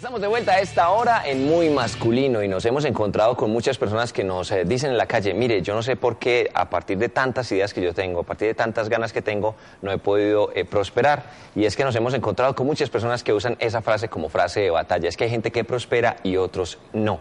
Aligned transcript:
Estamos 0.00 0.22
de 0.22 0.28
vuelta 0.28 0.52
a 0.52 0.60
esta 0.60 0.88
hora 0.88 1.28
en 1.28 1.44
Muy 1.44 1.68
Masculino 1.68 2.42
y 2.42 2.48
nos 2.48 2.64
hemos 2.64 2.86
encontrado 2.86 3.36
con 3.36 3.50
muchas 3.50 3.76
personas 3.76 4.14
que 4.14 4.24
nos 4.24 4.50
eh, 4.50 4.64
dicen 4.64 4.92
en 4.92 4.96
la 4.96 5.04
calle, 5.04 5.34
mire, 5.34 5.60
yo 5.60 5.74
no 5.74 5.82
sé 5.82 5.94
por 5.94 6.18
qué 6.18 6.50
a 6.54 6.70
partir 6.70 6.96
de 6.96 7.10
tantas 7.10 7.52
ideas 7.52 7.74
que 7.74 7.82
yo 7.82 7.92
tengo, 7.92 8.20
a 8.20 8.22
partir 8.22 8.48
de 8.48 8.54
tantas 8.54 8.88
ganas 8.88 9.12
que 9.12 9.20
tengo, 9.20 9.56
no 9.82 9.92
he 9.92 9.98
podido 9.98 10.52
eh, 10.54 10.64
prosperar. 10.64 11.24
Y 11.54 11.66
es 11.66 11.76
que 11.76 11.84
nos 11.84 11.94
hemos 11.96 12.14
encontrado 12.14 12.54
con 12.54 12.66
muchas 12.66 12.88
personas 12.88 13.22
que 13.22 13.34
usan 13.34 13.58
esa 13.58 13.82
frase 13.82 14.08
como 14.08 14.30
frase 14.30 14.60
de 14.60 14.70
batalla. 14.70 15.06
Es 15.06 15.18
que 15.18 15.24
hay 15.24 15.30
gente 15.30 15.52
que 15.52 15.64
prospera 15.64 16.16
y 16.22 16.38
otros 16.38 16.78
no. 16.94 17.20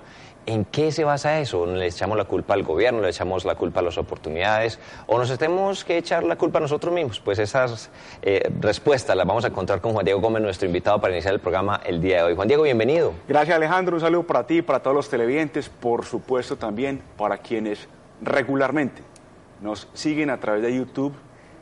¿En 0.50 0.66
qué 0.66 0.92
se 0.92 1.04
basa 1.04 1.40
eso? 1.40 1.68
¿Le 1.68 1.86
echamos 1.86 2.18
la 2.18 2.26
culpa 2.26 2.56
al 2.56 2.64
gobierno? 2.64 3.02
¿Le 3.02 3.10
echamos 3.10 3.46
la 3.46 3.54
culpa 3.54 3.82
a 3.82 3.84
las 3.84 4.00
oportunidades? 4.00 4.80
¿O 5.06 5.20
nos 5.20 5.38
tenemos 5.38 5.86
que 5.86 5.96
echar 5.96 6.24
la 6.24 6.38
culpa 6.38 6.58
a 6.58 6.62
nosotros 6.62 6.92
mismos? 6.92 7.20
Pues 7.20 7.38
esas 7.38 7.92
eh, 8.24 8.52
respuestas 8.60 9.16
las 9.16 9.28
vamos 9.28 9.46
a 9.46 9.50
encontrar 9.50 9.80
con 9.80 9.94
Juan 9.94 10.06
Diego 10.06 10.20
Gómez, 10.22 10.42
nuestro 10.42 10.66
invitado 10.66 11.00
para 11.00 11.14
iniciar 11.14 11.36
el 11.36 11.40
programa 11.40 11.80
el 11.86 12.02
día 12.02 12.18
de 12.18 12.24
hoy. 12.24 12.36
Juan 12.36 12.48
Diego, 12.48 12.64
bienvenido. 12.64 13.14
Gracias 13.28 13.56
Alejandro, 13.56 13.98
un 13.98 14.02
saludo 14.02 14.24
para 14.24 14.48
ti, 14.48 14.64
para 14.64 14.80
todos 14.80 14.96
los 14.96 15.08
televidentes, 15.08 15.70
por 15.70 16.04
supuesto 16.04 16.56
también 16.56 17.00
para 17.16 17.38
quienes 17.38 17.88
regularmente 18.20 19.04
nos 19.62 19.88
siguen 19.94 20.32
a 20.32 20.40
través 20.40 20.64
de 20.64 20.76
YouTube 20.76 21.14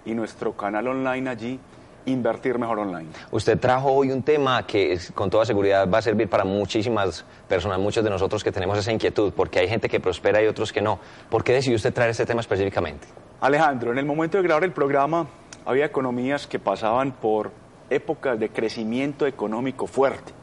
y 0.05 0.13
nuestro 0.13 0.55
canal 0.55 0.87
online 0.87 1.29
allí 1.29 1.59
invertir 2.07 2.57
mejor 2.57 2.79
online. 2.79 3.09
Usted 3.31 3.59
trajo 3.59 3.91
hoy 3.91 4.11
un 4.11 4.23
tema 4.23 4.65
que 4.65 4.97
con 5.13 5.29
toda 5.29 5.45
seguridad 5.45 5.87
va 5.89 5.99
a 5.99 6.01
servir 6.01 6.27
para 6.27 6.43
muchísimas 6.43 7.25
personas, 7.47 7.79
muchos 7.79 8.03
de 8.03 8.09
nosotros 8.09 8.43
que 8.43 8.51
tenemos 8.51 8.77
esa 8.77 8.91
inquietud, 8.91 9.33
porque 9.33 9.59
hay 9.59 9.67
gente 9.67 9.87
que 9.89 9.99
prospera 9.99 10.41
y 10.41 10.47
otros 10.47 10.73
que 10.73 10.81
no. 10.81 10.99
¿Por 11.29 11.43
qué 11.43 11.53
decidió 11.53 11.75
usted 11.75 11.93
traer 11.93 12.11
este 12.11 12.25
tema 12.25 12.41
específicamente? 12.41 13.07
Alejandro, 13.41 13.91
en 13.91 13.99
el 13.99 14.05
momento 14.05 14.37
de 14.37 14.43
grabar 14.43 14.63
el 14.63 14.71
programa 14.71 15.27
había 15.65 15.85
economías 15.85 16.47
que 16.47 16.59
pasaban 16.59 17.11
por 17.11 17.51
épocas 17.89 18.39
de 18.39 18.49
crecimiento 18.49 19.27
económico 19.27 19.85
fuerte, 19.85 20.33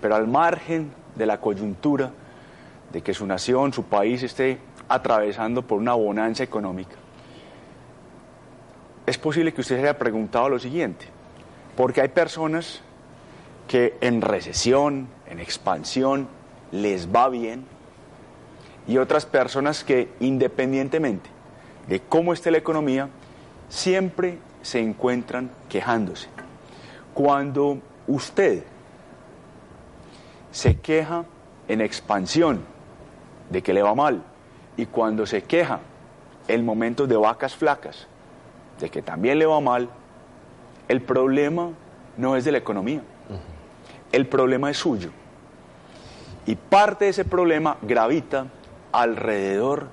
pero 0.00 0.14
al 0.16 0.26
margen 0.26 0.92
de 1.14 1.26
la 1.26 1.40
coyuntura 1.40 2.10
de 2.92 3.02
que 3.02 3.14
su 3.14 3.26
nación, 3.26 3.72
su 3.72 3.84
país 3.84 4.22
esté 4.22 4.58
atravesando 4.88 5.62
por 5.62 5.78
una 5.78 5.94
bonanza 5.94 6.42
económica, 6.42 6.96
es 9.06 9.18
posible 9.18 9.52
que 9.52 9.60
usted 9.60 9.76
se 9.76 9.82
haya 9.82 9.98
preguntado 9.98 10.48
lo 10.48 10.58
siguiente, 10.58 11.06
porque 11.76 12.00
hay 12.00 12.08
personas 12.08 12.80
que 13.68 13.96
en 14.00 14.20
recesión, 14.20 15.08
en 15.26 15.40
expansión, 15.40 16.28
les 16.72 17.08
va 17.08 17.28
bien, 17.28 17.66
y 18.86 18.98
otras 18.98 19.26
personas 19.26 19.84
que 19.84 20.08
independientemente 20.20 21.30
de 21.88 22.00
cómo 22.00 22.32
esté 22.32 22.50
la 22.50 22.58
economía, 22.58 23.08
siempre 23.68 24.38
se 24.62 24.80
encuentran 24.80 25.50
quejándose. 25.68 26.28
Cuando 27.12 27.78
usted 28.06 28.64
se 30.50 30.78
queja 30.78 31.24
en 31.68 31.80
expansión 31.80 32.62
de 33.50 33.62
que 33.62 33.74
le 33.74 33.82
va 33.82 33.94
mal, 33.94 34.22
y 34.76 34.86
cuando 34.86 35.26
se 35.26 35.42
queja 35.42 35.80
en 36.48 36.64
momentos 36.64 37.08
de 37.08 37.16
vacas 37.16 37.54
flacas, 37.54 38.06
de 38.80 38.90
que 38.90 39.02
también 39.02 39.38
le 39.38 39.46
va 39.46 39.60
mal, 39.60 39.88
el 40.88 41.00
problema 41.00 41.70
no 42.16 42.36
es 42.36 42.44
de 42.44 42.52
la 42.52 42.58
economía, 42.58 43.02
el 44.12 44.26
problema 44.26 44.70
es 44.70 44.78
suyo. 44.78 45.10
Y 46.46 46.56
parte 46.56 47.06
de 47.06 47.10
ese 47.10 47.24
problema 47.24 47.78
gravita 47.82 48.46
alrededor 48.92 49.88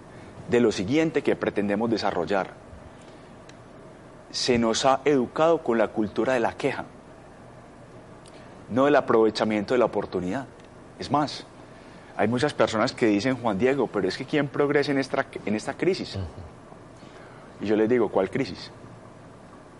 de 0.50 0.60
lo 0.60 0.72
siguiente 0.72 1.23
que 1.23 1.36
pretendemos 1.36 1.90
desarrollar. 1.90 2.52
Se 4.32 4.58
nos 4.58 4.86
ha 4.86 5.02
educado 5.06 5.64
con 5.64 5.78
la 5.78 5.90
cultura 5.90 6.34
de 6.34 6.40
la 6.40 6.54
queja, 6.54 6.86
no 8.70 8.86
del 8.86 8.95
aprovechamiento 8.95 9.73
de 9.73 9.78
la 9.80 9.86
oportunidad. 9.86 10.45
Es 11.00 11.10
más, 11.10 11.45
hay 12.18 12.28
muchas 12.28 12.54
personas 12.54 12.92
que 12.94 13.08
dicen, 13.08 13.38
Juan 13.38 13.58
Diego, 13.58 13.88
pero 13.88 14.08
es 14.08 14.18
que 14.18 14.26
¿quién 14.26 14.48
progresa 14.48 14.92
en 14.92 15.00
esta, 15.00 15.26
en 15.45 15.56
esta 15.56 15.73
crisis? 15.73 16.18
Y 17.61 17.66
yo 17.66 17.76
les 17.76 17.88
digo, 17.88 18.10
¿cuál 18.10 18.30
crisis? 18.30 18.72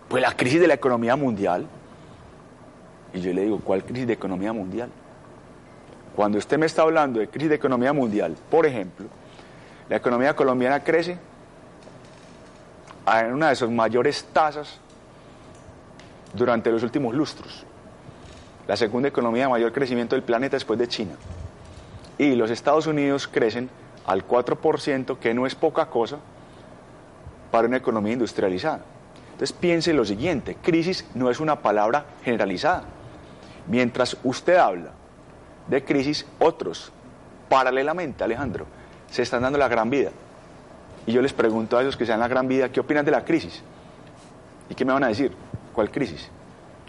Pues 0.08 0.22
la 0.22 0.36
crisis 0.36 0.60
de 0.60 0.68
la 0.68 0.74
economía 0.74 1.16
mundial. 1.16 1.66
Y 3.12 3.20
yo 3.20 3.32
le 3.32 3.42
digo, 3.42 3.60
¿cuál 3.60 3.84
crisis 3.84 4.06
de 4.06 4.12
economía 4.12 4.52
mundial? 4.52 4.88
Cuando 6.14 6.38
usted 6.38 6.58
me 6.58 6.66
está 6.66 6.82
hablando 6.82 7.20
de 7.20 7.28
crisis 7.28 7.48
de 7.48 7.56
economía 7.56 7.92
mundial, 7.92 8.36
por 8.50 8.66
ejemplo, 8.66 9.06
la 9.88 9.96
economía 9.96 10.36
colombiana 10.36 10.82
crece 10.82 11.18
en 13.06 13.32
una 13.32 13.48
de 13.48 13.56
sus 13.56 13.70
mayores 13.70 14.24
tasas 14.32 14.78
durante 16.34 16.70
los 16.70 16.82
últimos 16.82 17.14
lustros. 17.14 17.64
La 18.68 18.76
segunda 18.76 19.08
economía 19.08 19.44
de 19.44 19.50
mayor 19.50 19.72
crecimiento 19.72 20.14
del 20.14 20.22
planeta 20.22 20.56
después 20.56 20.78
de 20.78 20.86
China. 20.88 21.14
Y 22.16 22.34
los 22.34 22.50
Estados 22.50 22.86
Unidos 22.86 23.26
crecen 23.26 23.68
al 24.06 24.26
4%, 24.26 25.18
que 25.18 25.34
no 25.34 25.46
es 25.46 25.54
poca 25.54 25.86
cosa, 25.86 26.18
para 27.52 27.68
una 27.68 27.76
economía 27.76 28.14
industrializada. 28.14 28.80
Entonces 29.26 29.52
piense 29.52 29.92
lo 29.92 30.04
siguiente, 30.04 30.56
crisis 30.56 31.06
no 31.14 31.30
es 31.30 31.38
una 31.38 31.60
palabra 31.60 32.06
generalizada. 32.24 32.82
Mientras 33.68 34.16
usted 34.24 34.56
habla 34.56 34.90
de 35.68 35.84
crisis, 35.84 36.26
otros, 36.40 36.90
paralelamente, 37.48 38.24
Alejandro, 38.24 38.66
se 39.08 39.22
están 39.22 39.42
dando 39.42 39.58
la 39.58 39.68
gran 39.68 39.88
vida. 39.88 40.10
Y 41.06 41.12
yo 41.12 41.22
les 41.22 41.32
pregunto 41.32 41.76
a 41.76 41.82
esos 41.82 41.96
que 41.96 42.04
se 42.04 42.12
dan 42.12 42.20
la 42.20 42.28
gran 42.28 42.48
vida, 42.48 42.70
¿qué 42.70 42.80
opinan 42.80 43.04
de 43.04 43.10
la 43.10 43.24
crisis? 43.24 43.62
¿Y 44.68 44.74
qué 44.74 44.84
me 44.84 44.92
van 44.92 45.04
a 45.04 45.08
decir? 45.08 45.32
¿Cuál 45.72 45.90
crisis? 45.90 46.28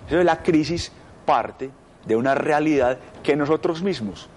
Eso 0.07 0.23
la 0.23 0.41
crisis 0.41 0.91
parte 1.25 1.69
de 2.05 2.15
una 2.15 2.35
realidad 2.35 2.97
que 3.21 3.35
nosotros 3.35 3.81
mismos 3.81 4.29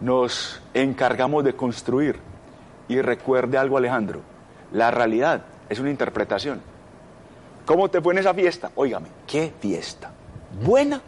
nos 0.00 0.62
encargamos 0.74 1.44
de 1.44 1.54
construir. 1.54 2.18
Y 2.88 3.00
recuerde 3.02 3.56
algo, 3.58 3.76
Alejandro, 3.76 4.20
la 4.72 4.90
realidad 4.90 5.42
es 5.68 5.78
una 5.78 5.90
interpretación. 5.90 6.60
¿Cómo 7.66 7.88
te 7.88 8.00
fue 8.00 8.14
en 8.14 8.18
esa 8.18 8.34
fiesta? 8.34 8.70
Óigame, 8.74 9.08
¿qué 9.26 9.52
fiesta? 9.60 10.10
¿Buena? 10.64 11.00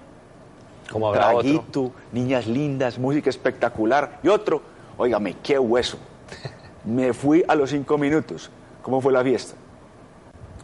Como 0.91 1.09
habrá 1.09 1.31
Traguito, 1.31 1.93
niñas 2.13 2.47
lindas, 2.47 2.99
música 2.99 3.31
espectacular. 3.31 4.21
Y 4.23 4.29
otro, 4.29 4.63
óigame, 4.97 5.37
qué 5.43 5.59
hueso. 5.59 5.99
Me 6.85 7.13
fui 7.13 7.45
a 7.49 7.55
los 7.55 7.71
cinco 7.71 7.99
minutos. 7.99 8.51
¿Cómo 8.83 9.01
fue 9.01 9.13
la 9.13 9.23
fiesta? 9.23 9.55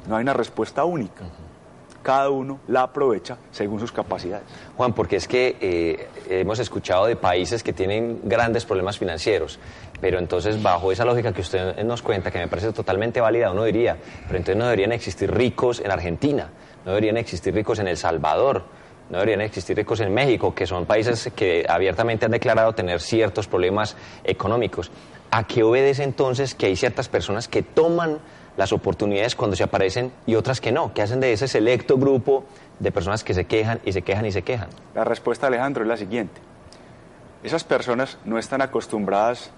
No 0.07 0.17
hay 0.17 0.23
una 0.23 0.35
respuesta 0.35 0.85
única. 0.85 1.25
Cada 2.09 2.31
uno 2.31 2.61
la 2.69 2.85
aprovecha 2.85 3.37
según 3.51 3.79
sus 3.79 3.93
capacidades. 3.93 4.47
Juan, 4.79 4.95
porque 4.95 5.17
es 5.17 5.29
que 5.29 5.59
eh, 5.61 6.09
hemos 6.31 6.59
escuchado 6.59 7.05
de 7.05 7.17
países 7.17 7.63
que 7.63 7.75
tienen 7.75 8.21
grandes 8.25 8.65
problemas 8.65 8.97
financieros, 8.97 9.59
pero 10.01 10.19
entonces 10.19 10.63
bajo 10.63 10.91
esa 10.91 11.05
lógica 11.05 11.35
que 11.35 11.43
usted 11.43 11.85
nos 11.85 12.01
cuenta, 12.01 12.31
que 12.31 12.39
me 12.39 12.49
parece 12.49 12.73
totalmente 12.73 13.21
válida, 13.21 13.51
uno 13.51 13.65
diría, 13.65 13.99
pero 14.27 14.39
entonces 14.39 14.57
no 14.57 14.65
deberían 14.65 14.93
existir 14.93 15.31
ricos 15.31 15.81
en 15.81 15.91
Argentina, 15.91 16.49
no 16.87 16.93
deberían 16.93 17.19
existir 17.19 17.53
ricos 17.55 17.79
en 17.79 17.89
El 17.89 17.99
Salvador, 17.99 18.65
no 19.11 19.19
deberían 19.19 19.43
existir 19.43 19.77
ricos 19.77 20.01
en 20.01 20.15
México, 20.15 20.55
que 20.55 20.67
son 20.67 20.87
países 20.87 21.31
que 21.37 21.67
abiertamente 21.69 22.25
han 22.25 22.33
declarado 22.33 22.73
tener 22.73 23.03
ciertos 23.03 23.49
problemas 23.49 23.99
económicos. 24.25 24.91
¿A 25.31 25.47
qué 25.47 25.63
obedece 25.63 26.05
entonces 26.05 26.55
que 26.55 26.65
hay 26.65 26.77
ciertas 26.77 27.11
personas 27.11 27.49
que 27.49 27.63
toman 27.63 28.19
las 28.59 28.73
oportunidades 28.73 29.37
cuando 29.37 29.55
se 29.55 29.63
aparecen 29.63 30.11
y 30.27 30.35
otras 30.35 30.61
que 30.61 30.73
no, 30.73 30.93
que 30.93 31.01
hacen 31.01 31.21
de 31.21 31.33
ese 31.33 31.47
selecto 31.47 31.97
grupo 31.97 32.45
de 32.81 32.91
personas 32.91 33.23
que 33.23 33.33
se 33.33 33.45
quejan 33.45 33.81
y 33.85 33.93
se 33.93 34.03
quejan 34.03 34.27
y 34.27 34.33
se 34.33 34.43
quejan? 34.43 34.69
La 34.97 35.05
respuesta, 35.05 35.47
Alejandro, 35.47 35.85
es 35.85 35.89
la 35.89 35.97
siguiente. 35.97 36.41
Esas 37.45 37.63
personas 37.63 38.19
no 38.25 38.37
están 38.37 38.61
acostumbradas 38.61 39.53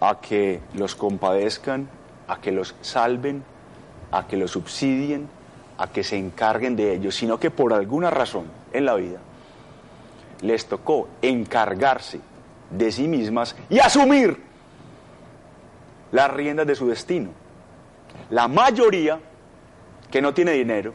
a 0.00 0.18
que 0.20 0.60
los 0.74 0.96
compadezcan, 0.96 1.88
a 2.26 2.40
que 2.40 2.50
los 2.50 2.74
salven, 2.80 3.44
a 4.10 4.26
que 4.26 4.36
los 4.38 4.50
subsidien, 4.50 5.28
a 5.78 5.86
que 5.86 6.02
se 6.02 6.16
encarguen 6.16 6.74
de 6.74 6.94
ellos, 6.94 7.14
sino 7.14 7.38
que 7.38 7.52
por 7.52 7.72
alguna 7.72 8.10
razón 8.10 8.46
en 8.72 8.86
la 8.86 8.96
vida 8.96 9.20
les 10.42 10.66
tocó 10.66 11.06
encargarse 11.22 12.18
de 12.70 12.90
sí 12.90 13.06
mismas 13.06 13.54
y 13.70 13.78
asumir 13.78 14.42
las 16.10 16.28
riendas 16.32 16.66
de 16.66 16.74
su 16.74 16.88
destino 16.88 17.43
la 18.30 18.48
mayoría 18.48 19.20
que 20.10 20.22
no 20.22 20.32
tiene 20.32 20.52
dinero 20.52 20.94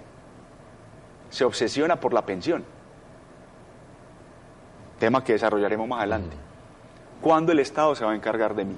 se 1.29 1.43
obsesiona 1.45 1.99
por 1.99 2.13
la 2.13 2.25
pensión. 2.25 2.63
Tema 4.97 5.23
que 5.23 5.33
desarrollaremos 5.33 5.87
más 5.87 5.99
adelante. 5.99 6.35
¿Cuándo 7.21 7.51
el 7.51 7.59
Estado 7.59 7.95
se 7.95 8.03
va 8.03 8.11
a 8.11 8.15
encargar 8.15 8.55
de 8.55 8.65
mí? 8.65 8.75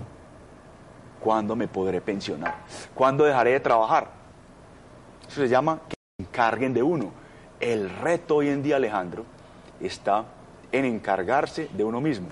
¿Cuándo 1.20 1.56
me 1.56 1.68
podré 1.68 2.02
pensionar? 2.02 2.56
¿Cuándo 2.94 3.24
dejaré 3.24 3.52
de 3.52 3.60
trabajar? 3.60 4.10
Eso 5.28 5.42
se 5.42 5.48
llama 5.48 5.80
que 5.88 5.96
se 6.18 6.28
encarguen 6.28 6.74
de 6.74 6.84
uno. 6.84 7.12
El 7.60 7.90
reto 7.90 8.38
hoy 8.38 8.50
en 8.50 8.64
día, 8.64 8.78
Alejandro, 8.78 9.26
está 9.80 10.26
en 10.72 10.86
encargarse 10.86 11.70
de 11.74 11.84
uno 11.84 12.02
mismo. 12.02 12.28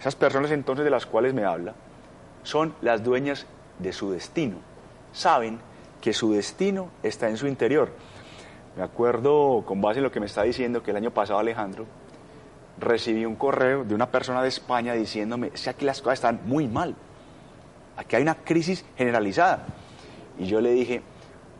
Esas 0.00 0.16
personas 0.16 0.50
entonces 0.50 0.84
de 0.84 0.90
las 0.90 1.06
cuales 1.06 1.32
me 1.32 1.44
habla 1.44 1.74
son 2.42 2.74
las 2.82 3.02
dueñas 3.02 3.46
de 3.78 3.92
su 3.92 4.10
destino 4.10 4.73
saben 5.14 5.58
que 6.02 6.12
su 6.12 6.32
destino 6.32 6.90
está 7.02 7.30
en 7.30 7.38
su 7.38 7.46
interior. 7.46 7.90
Me 8.76 8.82
acuerdo, 8.82 9.62
con 9.64 9.80
base 9.80 10.00
en 10.00 10.04
lo 10.04 10.12
que 10.12 10.20
me 10.20 10.26
está 10.26 10.42
diciendo, 10.42 10.82
que 10.82 10.90
el 10.90 10.98
año 10.98 11.12
pasado 11.12 11.38
Alejandro 11.38 11.86
recibí 12.78 13.24
un 13.24 13.36
correo 13.36 13.84
de 13.84 13.94
una 13.94 14.10
persona 14.10 14.42
de 14.42 14.48
España 14.48 14.92
diciéndome, 14.92 15.50
que 15.50 15.70
aquí 15.70 15.84
las 15.86 16.02
cosas 16.02 16.18
están 16.18 16.40
muy 16.44 16.66
mal, 16.66 16.94
aquí 17.96 18.16
hay 18.16 18.22
una 18.22 18.34
crisis 18.34 18.84
generalizada. 18.98 19.64
Y 20.38 20.46
yo 20.46 20.60
le 20.60 20.72
dije, 20.72 21.02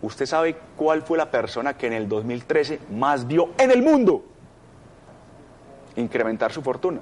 ¿usted 0.03 0.27
sabe 0.27 0.57
cuál 0.77 1.03
fue 1.03 1.17
la 1.17 1.31
persona 1.31 1.77
que 1.77 1.87
en 1.87 1.93
el 1.93 2.09
2013 2.09 2.81
más 2.91 3.27
vio 3.27 3.51
en 3.57 3.71
el 3.71 3.83
mundo 3.83 4.25
incrementar 5.95 6.53
su 6.53 6.61
fortuna? 6.61 7.01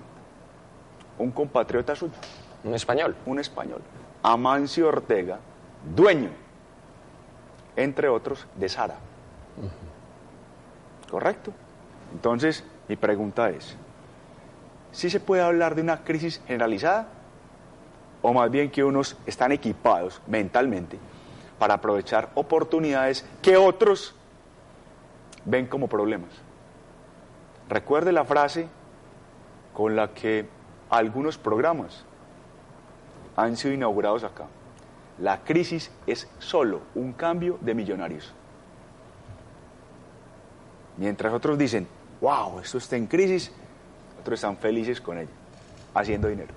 Un 1.18 1.30
compatriota 1.30 1.96
suyo. 1.96 2.12
Un 2.64 2.74
español. 2.74 3.16
Un 3.26 3.38
español. 3.38 3.80
Amancio 4.22 4.88
Ortega, 4.88 5.40
dueño, 5.96 6.30
entre 7.76 8.08
otros, 8.08 8.46
de 8.56 8.68
Sara. 8.68 8.96
¿Correcto? 11.10 11.52
Entonces, 12.12 12.64
mi 12.88 12.96
pregunta 12.96 13.50
es, 13.50 13.76
¿sí 14.92 15.10
se 15.10 15.20
puede 15.20 15.42
hablar 15.42 15.74
de 15.74 15.82
una 15.82 16.04
crisis 16.04 16.40
generalizada? 16.46 17.08
¿O 18.22 18.32
más 18.32 18.50
bien 18.50 18.70
que 18.70 18.84
unos 18.84 19.16
están 19.26 19.52
equipados 19.52 20.22
mentalmente 20.26 20.98
para 21.58 21.74
aprovechar 21.74 22.30
oportunidades 22.34 23.26
que 23.40 23.56
otros 23.56 24.14
ven 25.44 25.66
como 25.66 25.88
problemas? 25.88 26.30
Recuerde 27.68 28.12
la 28.12 28.24
frase 28.24 28.68
con 29.72 29.96
la 29.96 30.08
que 30.08 30.46
algunos 30.90 31.38
programas 31.38 32.04
han 33.36 33.56
sido 33.56 33.74
inaugurados 33.74 34.24
acá. 34.24 34.46
La 35.18 35.42
crisis 35.44 35.90
es 36.06 36.28
solo 36.38 36.82
un 36.94 37.12
cambio 37.12 37.58
de 37.60 37.74
millonarios. 37.74 38.32
Mientras 40.96 41.32
otros 41.32 41.58
dicen, 41.58 41.86
wow, 42.20 42.60
esto 42.60 42.78
está 42.78 42.96
en 42.96 43.06
crisis, 43.06 43.52
otros 44.20 44.38
están 44.38 44.56
felices 44.56 45.00
con 45.00 45.18
ella, 45.18 45.30
haciendo 45.94 46.28
dinero. 46.28 46.54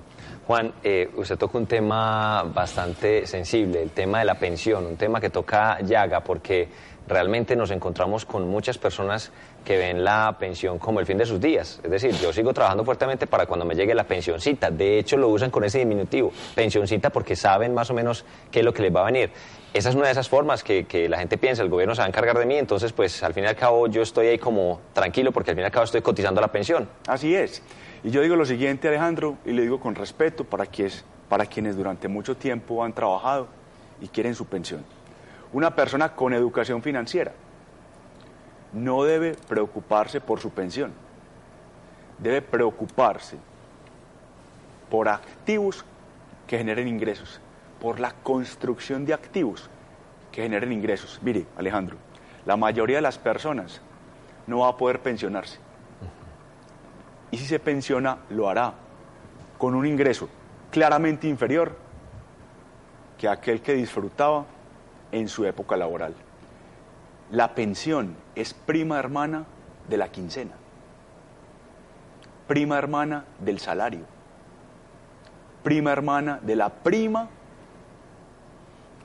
Juan, 0.48 0.74
eh, 0.84 1.10
usted 1.16 1.38
toca 1.38 1.58
un 1.58 1.66
tema 1.66 2.44
bastante 2.44 3.26
sensible, 3.26 3.82
el 3.82 3.92
tema 3.92 4.20
de 4.20 4.26
la 4.26 4.36
pensión, 4.36 4.86
un 4.86 4.96
tema 4.96 5.20
que 5.20 5.32
toca 5.32 5.80
llaga 5.82 6.20
porque 6.20 6.70
realmente 7.08 7.56
nos 7.56 7.72
encontramos 7.72 8.26
con 8.26 8.48
muchas 8.48 8.78
personas 8.78 9.32
que 9.64 9.78
ven 9.78 10.04
la 10.04 10.36
pensión 10.40 10.80
como 10.80 11.00
el 11.00 11.06
fin 11.06 11.18
de 11.18 11.26
sus 11.26 11.40
días. 11.40 11.80
Es 11.84 11.92
decir, 11.92 12.12
yo 12.16 12.32
sigo 12.34 12.54
trabajando 12.54 12.84
fuertemente 12.84 13.28
para 13.28 13.46
cuando 13.46 13.66
me 13.66 13.76
llegue 13.76 13.94
la 13.94 14.04
pensioncita. 14.04 14.72
De 14.72 15.00
hecho, 15.00 15.18
lo 15.18 15.30
usan 15.30 15.52
con 15.52 15.64
ese 15.64 15.80
diminutivo, 15.80 16.32
pensioncita, 16.54 17.10
porque 17.10 17.36
saben 17.36 17.74
más 17.74 17.90
o 17.90 17.94
menos 17.94 18.26
qué 18.52 18.60
es 18.60 18.66
lo 18.66 18.74
que 18.74 18.82
les 18.82 18.96
va 18.96 19.02
a 19.02 19.06
venir. 19.06 19.32
Esa 19.74 19.90
es 19.90 19.96
una 19.96 20.06
de 20.06 20.12
esas 20.12 20.30
formas 20.30 20.64
que, 20.64 20.86
que, 20.86 21.10
la 21.10 21.18
gente 21.18 21.38
piensa, 21.38 21.62
el 21.62 21.70
gobierno 21.70 21.96
se 21.96 22.00
va 22.00 22.06
a 22.06 22.08
encargar 22.08 22.38
de 22.38 22.46
mí, 22.46 22.56
entonces 22.56 22.94
pues 22.94 23.22
al 23.24 23.34
fin 23.34 23.44
y 23.44 23.48
al 23.48 23.58
cabo 23.58 23.88
yo 23.88 24.02
estoy 24.02 24.28
ahí 24.28 24.38
como 24.38 24.80
tranquilo 24.94 25.34
porque 25.34 25.52
al 25.52 25.56
fin 25.58 25.64
y 25.64 25.66
al 25.66 25.72
cabo 25.72 25.84
estoy 25.84 26.02
cotizando 26.02 26.40
la 26.40 26.48
pensión. 26.48 26.88
Así 27.08 27.36
es. 27.36 27.62
Y 28.04 28.12
yo 28.12 28.22
digo 28.22 28.36
lo 28.36 28.46
siguiente, 28.46 28.88
Alejandro, 28.88 29.38
y 29.46 29.52
le 29.52 29.64
digo 29.64 29.80
con 29.80 29.96
respeto 29.96 30.46
para 30.46 30.66
quienes, 30.66 31.04
para 31.28 31.46
quienes 31.46 31.76
durante 31.76 32.08
mucho 32.08 32.38
tiempo 32.38 32.84
han 32.84 32.94
trabajado 32.94 33.48
y 34.00 34.08
quieren 34.08 34.34
su 34.36 34.46
pensión. 34.46 34.86
Una 35.56 35.74
persona 35.74 36.14
con 36.14 36.34
educación 36.34 36.82
financiera. 36.82 37.32
No 38.74 39.06
debe 39.06 39.36
preocuparse 39.48 40.20
por 40.20 40.42
su 40.42 40.50
pensión, 40.50 40.92
debe 42.20 42.42
preocuparse 42.42 43.38
por 44.90 45.08
activos 45.08 45.86
que 46.46 46.58
generen 46.58 46.90
ingresos, 46.90 47.40
por 47.80 48.02
la 48.02 48.12
construcción 48.12 49.06
de 49.06 49.14
activos 49.14 49.70
que 50.30 50.42
generen 50.42 50.74
ingresos. 50.74 51.22
Mire, 51.24 51.46
Alejandro, 51.56 51.96
la 52.46 52.58
mayoría 52.58 52.98
de 52.98 53.04
las 53.04 53.18
personas 53.18 53.80
no 54.48 54.60
va 54.60 54.68
a 54.68 54.76
poder 54.76 55.00
pensionarse. 55.00 55.60
Y 57.32 57.38
si 57.38 57.46
se 57.46 57.60
pensiona 57.60 58.18
lo 58.30 58.50
hará 58.50 58.74
con 59.58 59.74
un 59.74 59.86
ingreso 59.86 60.28
claramente 60.70 61.30
inferior 61.30 61.78
que 63.18 63.30
aquel 63.30 63.62
que 63.62 63.74
disfrutaba 63.74 64.48
en 65.16 65.30
su 65.30 65.46
época 65.46 65.78
laboral. 65.78 66.14
La 67.32 67.56
pensión 67.56 68.16
es 68.36 68.54
prima 68.54 69.00
hermana 69.00 69.46
de 69.88 69.98
la 69.98 70.10
quincena, 70.10 70.52
prima 72.48 72.78
hermana 72.78 73.24
del 73.40 73.60
salario, 73.60 74.06
prima 75.64 75.94
hermana 75.94 76.40
de 76.42 76.58
la 76.58 76.70
prima 76.70 77.30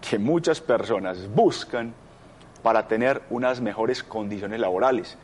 que 0.01 0.19
muchas 0.19 0.61
personas 0.61 1.33
buscan 1.33 1.95
para 2.61 2.89
tener 2.89 3.23
unas 3.31 3.61
mejores 3.61 4.03
condiciones 4.03 4.59
laborales. 4.59 5.17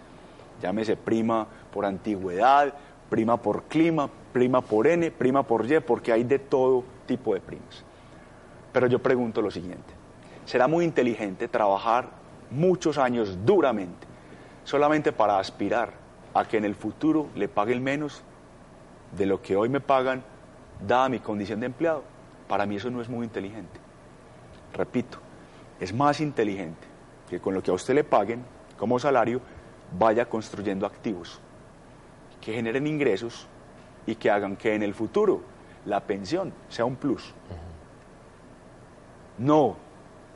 Llámese 0.63 0.97
prima 0.97 1.49
por 1.73 1.85
antigüedad, 1.85 2.73
prima 3.11 3.37
por 3.37 3.65
clima, 3.65 4.09
prima 4.33 4.61
por 4.61 4.87
N, 4.87 5.11
prima 5.11 5.43
por 5.43 5.71
Y, 5.71 5.81
porque 5.81 6.13
hay 6.13 6.23
de 6.23 6.39
todo 6.39 6.85
tipo 7.07 7.35
de 7.35 7.41
primas. 7.41 7.85
Pero 8.73 8.87
yo 8.87 9.01
pregunto 9.01 9.43
lo 9.43 9.51
siguiente, 9.51 9.96
¿será 10.47 10.67
muy 10.67 10.85
inteligente 10.85 11.49
trabajar 11.49 12.09
muchos 12.51 12.97
años 12.97 13.37
duramente 13.45 14.07
solamente 14.65 15.13
para 15.13 15.39
aspirar 15.39 15.93
a 16.35 16.45
que 16.45 16.57
en 16.57 16.65
el 16.65 16.75
futuro 16.75 17.29
le 17.35 17.49
paguen 17.49 17.83
menos 17.83 18.23
de 19.17 19.27
lo 19.27 19.41
que 19.41 19.57
hoy 19.57 19.69
me 19.69 19.81
pagan, 19.81 20.23
dada 20.87 21.09
mi 21.09 21.21
condición 21.21 21.61
de 21.61 21.67
empleado? 21.67 22.03
Para 22.49 22.67
mí 22.67 22.77
eso 22.77 22.91
no 22.91 23.01
es 23.01 23.09
muy 23.09 23.25
inteligente. 23.25 23.79
Repito, 24.73 25.19
es 25.81 25.93
más 25.93 26.21
inteligente 26.21 26.87
que 27.29 27.41
con 27.41 27.55
lo 27.55 27.63
que 27.63 27.71
a 27.71 27.75
usted 27.75 27.95
le 27.95 28.05
paguen 28.05 28.45
como 28.77 28.99
salario 28.99 29.41
vaya 29.99 30.29
construyendo 30.29 30.85
activos 30.85 31.41
que 32.41 32.53
generen 32.53 32.87
ingresos 32.87 33.47
y 34.05 34.15
que 34.17 34.31
hagan 34.31 34.57
que 34.57 34.75
en 34.75 34.83
el 34.83 34.95
futuro 34.95 35.43
la 35.85 36.01
pensión 36.01 36.53
sea 36.69 36.85
un 36.85 36.97
plus. 36.97 37.35
No 39.39 39.77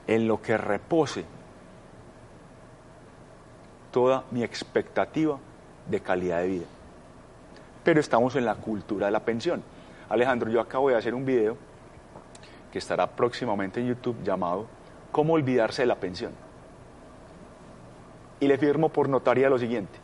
en 0.07 0.27
lo 0.27 0.41
que 0.41 0.57
repose 0.57 1.25
toda 3.91 4.25
mi 4.31 4.43
expectativa 4.43 5.39
de 5.89 6.01
calidad 6.01 6.41
de 6.41 6.49
vida. 6.49 6.67
Pero 7.85 8.01
estamos 8.01 8.37
en 8.37 8.45
la 8.45 8.55
cultura 8.55 9.07
de 9.07 9.13
la 9.13 9.21
pensión. 9.21 9.63
Alejandro, 10.09 10.51
yo 10.51 10.61
acabo 10.61 10.91
de 10.91 10.97
hacer 10.97 11.15
un 11.15 11.25
video 11.25 11.57
que 12.73 12.79
estará 12.79 13.07
próximamente 13.07 13.81
en 13.81 13.89
YouTube 13.89 14.23
llamado 14.23 14.67
¿Cómo 15.11 15.33
olvidarse 15.33 15.83
de 15.83 15.87
la 15.87 15.97
pensión? 15.97 16.33
Y 18.39 18.47
le 18.47 18.59
firmo 18.59 18.91
por 18.91 19.09
notaría 19.09 19.49
lo 19.49 19.59
siguiente 19.59 19.99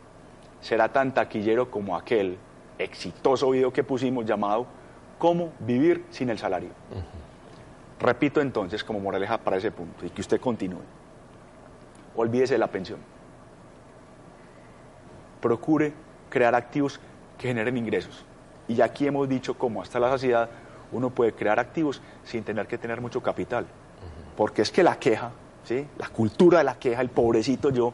será 0.61 0.89
tan 0.89 1.13
taquillero 1.13 1.69
como 1.69 1.95
aquel 1.95 2.37
exitoso 2.77 3.51
video 3.51 3.71
que 3.71 3.83
pusimos 3.83 4.25
llamado 4.25 4.65
¿Cómo 5.17 5.51
vivir 5.59 6.05
sin 6.11 6.29
el 6.29 6.37
salario? 6.37 6.69
Repito 7.99 8.41
entonces 8.41 8.83
como 8.83 8.99
moraleja 8.99 9.37
para 9.37 9.57
ese 9.57 9.71
punto 9.71 10.05
y 10.05 10.09
que 10.09 10.21
usted 10.21 10.39
continúe. 10.39 10.81
Olvídese 12.15 12.55
de 12.55 12.59
la 12.59 12.67
pensión. 12.67 12.99
Procure 15.41 15.93
crear 16.29 16.55
activos 16.55 16.99
que 17.37 17.47
generen 17.47 17.77
ingresos. 17.77 18.25
Y 18.67 18.81
aquí 18.81 19.07
hemos 19.07 19.27
dicho 19.29 19.55
cómo 19.57 19.81
hasta 19.81 19.99
la 19.99 20.09
saciedad 20.09 20.49
uno 20.91 21.09
puede 21.09 21.33
crear 21.33 21.59
activos 21.59 22.01
sin 22.23 22.43
tener 22.43 22.67
que 22.67 22.77
tener 22.77 23.01
mucho 23.01 23.21
capital. 23.21 23.65
Porque 24.35 24.61
es 24.61 24.71
que 24.71 24.83
la 24.83 24.97
queja, 24.97 25.31
¿sí? 25.63 25.87
la 25.97 26.09
cultura 26.09 26.59
de 26.59 26.63
la 26.63 26.77
queja, 26.77 27.01
el 27.01 27.09
pobrecito 27.09 27.71
yo, 27.71 27.93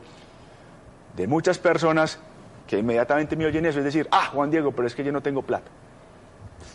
de 1.16 1.28
muchas 1.28 1.58
personas 1.58 2.20
que 2.68 2.78
inmediatamente 2.78 3.36
me 3.36 3.46
oyen 3.46 3.66
eso, 3.66 3.80
es 3.80 3.86
decir, 3.86 4.08
ah, 4.12 4.30
Juan 4.34 4.50
Diego, 4.50 4.72
pero 4.72 4.88
es 4.88 4.96
que 4.96 5.04
yo 5.04 5.12
no 5.12 5.22
tengo 5.22 5.42
plata, 5.42 5.70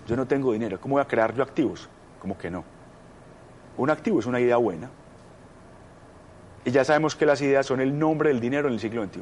yo 0.07 0.17
no 0.17 0.27
tengo 0.27 0.53
dinero, 0.53 0.81
¿cómo 0.81 0.95
voy 0.95 1.03
a 1.03 1.07
crear 1.07 1.35
yo 1.35 1.43
activos? 1.43 1.89
Como 2.21 2.37
que 2.39 2.51
no. 2.51 2.65
Un 3.79 3.91
activo 3.91 4.21
es 4.21 4.27
una 4.27 4.41
idea 4.41 4.57
buena. 4.57 4.91
Y 6.65 6.71
ya 6.71 6.85
sabemos 6.85 7.17
que 7.17 7.25
las 7.25 7.41
ideas 7.41 7.65
son 7.65 7.81
el 7.81 7.99
nombre 7.99 8.29
del 8.29 8.41
dinero 8.41 8.69
en 8.69 8.75
el 8.75 8.81
siglo 8.81 9.05
XXI. 9.05 9.21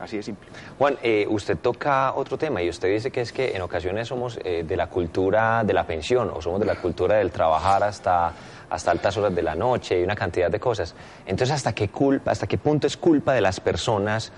Así 0.00 0.16
de 0.16 0.22
simple. 0.22 0.48
Juan, 0.78 0.96
eh, 1.02 1.26
usted 1.28 1.58
toca 1.58 2.14
otro 2.14 2.38
tema 2.38 2.62
y 2.62 2.70
usted 2.70 2.88
dice 2.88 3.10
que 3.10 3.20
es 3.20 3.32
que 3.32 3.54
en 3.54 3.60
ocasiones 3.60 4.08
somos 4.08 4.38
eh, 4.44 4.64
de 4.66 4.76
la 4.76 4.88
cultura 4.88 5.62
de 5.62 5.74
la 5.74 5.86
pensión 5.86 6.30
o 6.32 6.40
somos 6.40 6.58
de 6.58 6.64
la 6.64 6.76
cultura 6.76 7.16
del 7.16 7.30
trabajar 7.30 7.82
hasta, 7.82 8.32
hasta 8.70 8.90
altas 8.90 9.18
horas 9.18 9.34
de 9.34 9.42
la 9.42 9.54
noche 9.54 10.00
y 10.00 10.02
una 10.02 10.16
cantidad 10.16 10.50
de 10.50 10.58
cosas. 10.58 10.94
Entonces, 11.26 11.56
¿hasta 11.56 11.74
qué, 11.74 11.88
culpa, 11.88 12.30
¿hasta 12.30 12.46
qué 12.46 12.56
punto 12.56 12.86
es 12.86 12.96
culpa 12.96 13.34
de 13.34 13.42
las 13.42 13.60
personas 13.60 14.32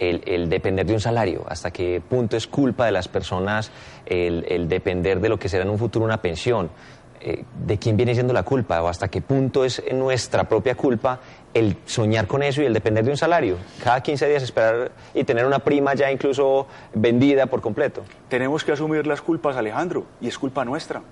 el, 0.00 0.48
depender 0.48 0.86
de 0.86 0.92
un 0.92 1.00
salario, 1.00 1.44
hasta 1.48 1.70
qué 1.70 2.00
punto 2.06 2.36
es 2.36 2.46
culpa 2.46 2.86
de 2.86 2.92
las 2.92 3.08
personas 3.08 3.70
el, 4.06 4.68
depender 4.68 5.20
de 5.20 5.28
lo 5.28 5.38
que 5.38 5.48
será 5.48 5.64
en 5.64 5.70
un 5.70 5.78
futuro 5.78 6.04
una 6.04 6.22
pensión, 6.22 6.70
eh, 7.20 7.44
de 7.64 7.78
quién 7.78 7.96
viene 7.96 8.14
siendo 8.14 8.32
la 8.32 8.42
culpa, 8.42 8.82
o 8.82 8.88
hasta 8.88 9.08
qué 9.08 9.20
punto 9.20 9.64
es 9.64 9.82
nuestra 9.92 10.48
propia 10.48 10.74
culpa 10.74 11.20
el 11.54 11.76
soñar 11.86 12.26
con 12.26 12.42
eso 12.42 12.62
y 12.62 12.66
el 12.66 12.74
depender 12.74 13.04
de 13.04 13.10
un 13.10 13.16
salario. 13.16 13.56
Cada 13.82 14.02
15 14.02 14.28
días 14.28 14.42
esperar 14.42 14.92
y 15.14 15.24
tener 15.24 15.46
una 15.46 15.58
prima 15.58 15.94
ya 15.94 16.10
incluso 16.10 16.66
vendida 16.94 17.46
por 17.46 17.60
completo. 17.60 18.04
Tenemos 18.28 18.64
que 18.64 18.72
asumir 18.72 19.06
las 19.06 19.20
culpas, 19.22 19.56
Alejandro, 19.56 20.06
y 20.20 20.28
es 20.28 20.38
culpa 20.38 20.64
nuestra. 20.64 21.02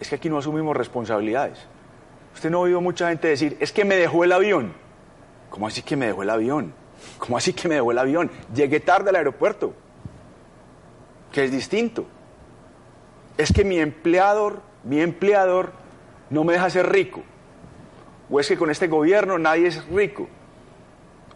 Es 0.00 0.08
que 0.08 0.16
aquí 0.16 0.28
no 0.28 0.38
asumimos 0.38 0.76
responsabilidades. 0.76 1.58
Usted 2.34 2.50
no 2.50 2.58
ha 2.58 2.60
oído 2.62 2.80
mucha 2.80 3.08
gente 3.08 3.28
decir, 3.28 3.56
es 3.60 3.72
que 3.72 3.84
me 3.84 3.96
dejó 3.96 4.24
el 4.24 4.32
avión. 4.32 4.72
¿Cómo 5.50 5.68
así 5.68 5.82
que 5.82 5.96
me 5.96 6.06
dejó 6.06 6.24
el 6.24 6.30
avión? 6.30 6.74
¿Cómo 7.18 7.36
así 7.36 7.52
que 7.52 7.68
me 7.68 7.76
dejó 7.76 7.92
el 7.92 7.98
avión? 7.98 8.30
Llegué 8.54 8.80
tarde 8.80 9.10
al 9.10 9.16
aeropuerto. 9.16 9.72
que 11.30 11.44
es 11.44 11.50
distinto. 11.50 12.06
Es 13.36 13.52
que 13.52 13.64
mi 13.64 13.78
empleador, 13.78 14.60
mi 14.84 15.00
empleador 15.00 15.72
no 16.30 16.44
me 16.44 16.54
deja 16.54 16.70
ser 16.70 16.90
rico. 16.90 17.22
O 18.30 18.40
es 18.40 18.48
que 18.48 18.56
con 18.56 18.70
este 18.70 18.88
gobierno 18.88 19.38
nadie 19.38 19.68
es 19.68 19.84
rico. 19.88 20.28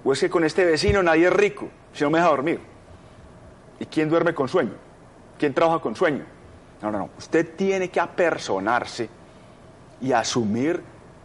O 0.04 0.12
es 0.12 0.20
que 0.20 0.30
con 0.30 0.44
este 0.44 0.64
vecino 0.64 1.02
nadie 1.02 1.26
es 1.26 1.32
rico, 1.32 1.68
si 1.92 2.04
no 2.04 2.10
me 2.10 2.18
deja 2.18 2.30
dormir. 2.30 2.60
¿Y 3.80 3.86
quién 3.86 4.08
duerme 4.08 4.34
con 4.34 4.48
sueño? 4.48 4.74
¿Quién 5.38 5.54
trabaja 5.54 5.80
con 5.80 5.94
sueño? 5.94 6.24
No, 6.82 6.90
no, 6.90 6.98
no. 6.98 7.10
Usted 7.18 7.54
tiene 7.56 7.90
que 7.90 8.00
apersonarse 8.00 9.08
y 10.00 10.12
asumir 10.12 10.82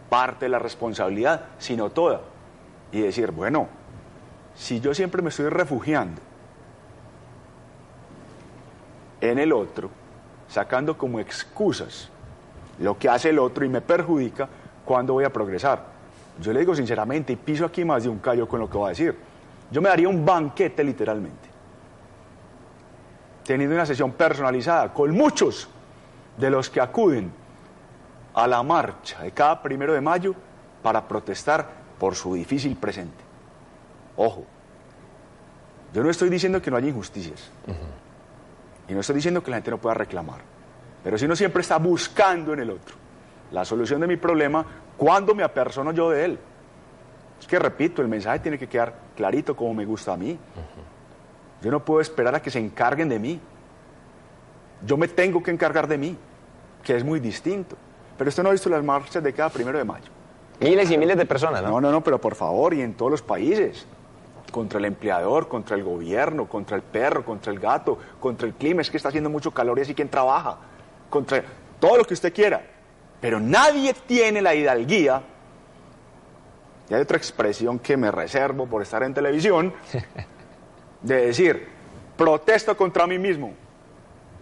parte 0.08 0.46
de 0.46 0.48
la 0.50 0.58
responsabilidad, 0.58 1.46
sino 1.58 1.90
toda. 1.90 2.22
Y 2.92 3.00
decir, 3.00 3.30
bueno, 3.30 3.68
si 4.54 4.80
yo 4.80 4.94
siempre 4.94 5.22
me 5.22 5.30
estoy 5.30 5.48
refugiando 5.48 6.20
en 9.20 9.38
el 9.38 9.52
otro, 9.52 9.90
sacando 10.54 10.96
como 10.96 11.18
excusas 11.18 12.08
lo 12.78 12.96
que 12.96 13.08
hace 13.08 13.30
el 13.30 13.40
otro 13.40 13.64
y 13.64 13.68
me 13.68 13.80
perjudica, 13.80 14.48
¿cuándo 14.84 15.14
voy 15.14 15.24
a 15.24 15.32
progresar? 15.32 15.84
Yo 16.40 16.52
le 16.52 16.60
digo 16.60 16.76
sinceramente, 16.76 17.32
y 17.32 17.36
piso 17.36 17.64
aquí 17.64 17.84
más 17.84 18.04
de 18.04 18.08
un 18.08 18.18
callo 18.20 18.46
con 18.46 18.60
lo 18.60 18.70
que 18.70 18.78
voy 18.78 18.86
a 18.86 18.88
decir, 18.90 19.16
yo 19.72 19.82
me 19.82 19.88
daría 19.88 20.08
un 20.08 20.24
banquete 20.24 20.84
literalmente, 20.84 21.48
teniendo 23.42 23.74
una 23.74 23.84
sesión 23.84 24.12
personalizada 24.12 24.94
con 24.94 25.10
muchos 25.10 25.68
de 26.38 26.50
los 26.50 26.70
que 26.70 26.80
acuden 26.80 27.32
a 28.32 28.46
la 28.46 28.62
marcha 28.62 29.22
de 29.24 29.32
cada 29.32 29.60
primero 29.60 29.92
de 29.92 30.00
mayo 30.00 30.36
para 30.84 31.02
protestar 31.08 31.66
por 31.98 32.14
su 32.14 32.32
difícil 32.34 32.76
presente. 32.76 33.24
Ojo, 34.16 34.44
yo 35.92 36.04
no 36.04 36.10
estoy 36.10 36.28
diciendo 36.28 36.62
que 36.62 36.70
no 36.70 36.76
haya 36.76 36.88
injusticias. 36.88 37.50
Y 38.88 38.94
no 38.94 39.00
estoy 39.00 39.16
diciendo 39.16 39.42
que 39.42 39.50
la 39.50 39.56
gente 39.56 39.70
no 39.70 39.78
pueda 39.78 39.94
reclamar. 39.94 40.40
Pero 41.02 41.18
si 41.18 41.24
uno 41.26 41.36
siempre 41.36 41.62
está 41.62 41.78
buscando 41.78 42.52
en 42.52 42.60
el 42.60 42.70
otro 42.70 42.96
la 43.52 43.64
solución 43.64 44.00
de 44.00 44.06
mi 44.06 44.16
problema, 44.16 44.64
¿cuándo 44.96 45.34
me 45.34 45.42
apersono 45.42 45.92
yo 45.92 46.10
de 46.10 46.24
él? 46.24 46.38
Es 47.40 47.46
que 47.46 47.58
repito, 47.58 48.02
el 48.02 48.08
mensaje 48.08 48.38
tiene 48.40 48.58
que 48.58 48.66
quedar 48.66 48.94
clarito 49.16 49.54
como 49.54 49.74
me 49.74 49.84
gusta 49.84 50.14
a 50.14 50.16
mí. 50.16 50.38
Yo 51.62 51.70
no 51.70 51.84
puedo 51.84 52.00
esperar 52.00 52.34
a 52.34 52.42
que 52.42 52.50
se 52.50 52.58
encarguen 52.58 53.08
de 53.08 53.18
mí. 53.18 53.40
Yo 54.84 54.96
me 54.96 55.08
tengo 55.08 55.42
que 55.42 55.50
encargar 55.50 55.86
de 55.86 55.98
mí, 55.98 56.16
que 56.82 56.96
es 56.96 57.04
muy 57.04 57.20
distinto. 57.20 57.76
Pero 58.16 58.28
usted 58.28 58.42
no 58.42 58.48
ha 58.48 58.52
visto 58.52 58.68
las 58.68 58.84
marchas 58.84 59.22
de 59.22 59.32
cada 59.32 59.50
primero 59.50 59.78
de 59.78 59.84
mayo. 59.84 60.10
Miles 60.60 60.90
y 60.90 60.98
miles 60.98 61.16
de 61.16 61.26
personas, 61.26 61.62
¿no? 61.62 61.70
No, 61.70 61.80
no, 61.80 61.90
no, 61.90 62.00
pero 62.02 62.20
por 62.20 62.34
favor, 62.34 62.74
y 62.74 62.80
en 62.82 62.94
todos 62.94 63.10
los 63.10 63.22
países. 63.22 63.86
Contra 64.50 64.78
el 64.78 64.84
empleador, 64.84 65.48
contra 65.48 65.76
el 65.76 65.82
gobierno, 65.82 66.48
contra 66.48 66.76
el 66.76 66.82
perro, 66.82 67.24
contra 67.24 67.52
el 67.52 67.58
gato, 67.58 67.98
contra 68.20 68.46
el 68.46 68.54
clima, 68.54 68.82
es 68.82 68.90
que 68.90 68.96
está 68.96 69.08
haciendo 69.08 69.30
mucho 69.30 69.50
calor 69.50 69.78
y 69.78 69.82
así 69.82 69.94
quien 69.94 70.08
trabaja. 70.08 70.58
Contra 71.10 71.42
todo 71.80 71.96
lo 71.98 72.04
que 72.04 72.14
usted 72.14 72.32
quiera. 72.32 72.64
Pero 73.20 73.40
nadie 73.40 73.94
tiene 74.06 74.42
la 74.42 74.54
hidalguía. 74.54 75.22
Y 76.88 76.94
hay 76.94 77.00
otra 77.00 77.16
expresión 77.16 77.78
que 77.78 77.96
me 77.96 78.10
reservo 78.10 78.66
por 78.66 78.82
estar 78.82 79.02
en 79.02 79.14
televisión, 79.14 79.72
de 81.02 81.26
decir, 81.26 81.66
protesto 82.16 82.76
contra 82.76 83.06
mí 83.06 83.18
mismo. 83.18 83.54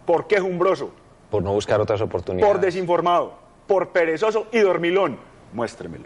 ¿Por 0.04 0.26
qué 0.26 0.40
jumbroso? 0.40 0.90
Por 1.30 1.42
no 1.42 1.52
buscar 1.52 1.80
otras 1.80 2.00
oportunidades. 2.00 2.52
Por 2.52 2.60
desinformado, 2.60 3.34
por 3.66 3.90
perezoso 3.90 4.48
y 4.52 4.58
dormilón. 4.58 5.18
Muéstremelo. 5.52 6.04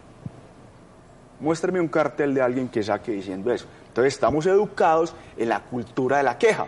Muéstreme 1.41 1.81
un 1.81 1.88
cartel 1.88 2.35
de 2.35 2.43
alguien 2.43 2.69
que 2.69 2.83
saque 2.83 3.12
diciendo 3.12 3.53
eso. 3.53 3.67
Entonces 3.97 4.12
estamos 4.12 4.45
educados 4.45 5.15
en 5.38 5.49
la 5.49 5.61
cultura 5.61 6.19
de 6.19 6.23
la 6.23 6.37
queja. 6.37 6.67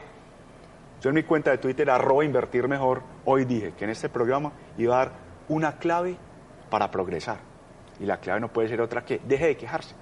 Yo 1.03 1.11
en 1.11 1.15
mi 1.15 1.25
cuenta 1.25 1.51
de 1.51 1.59
Twitter, 1.59 1.91
arroba 1.91 2.25
invertir 2.25 2.67
mejor, 2.67 3.03
hoy 3.27 3.45
dije 3.45 3.75
que 3.77 3.85
en 3.85 3.91
este 3.91 4.09
programa 4.09 4.51
iba 4.79 4.95
a 4.95 4.99
dar 5.05 5.13
una 5.51 5.77
clave 5.77 6.17
para 6.71 6.91
progresar. 6.91 7.37
Y 8.01 8.07
la 8.07 8.17
clave 8.17 8.41
no 8.41 8.49
puede 8.49 8.69
ser 8.69 8.81
otra 8.81 9.05
que 9.05 9.21
deje 9.23 9.49
de 9.49 9.57
quejarse. 9.59 9.95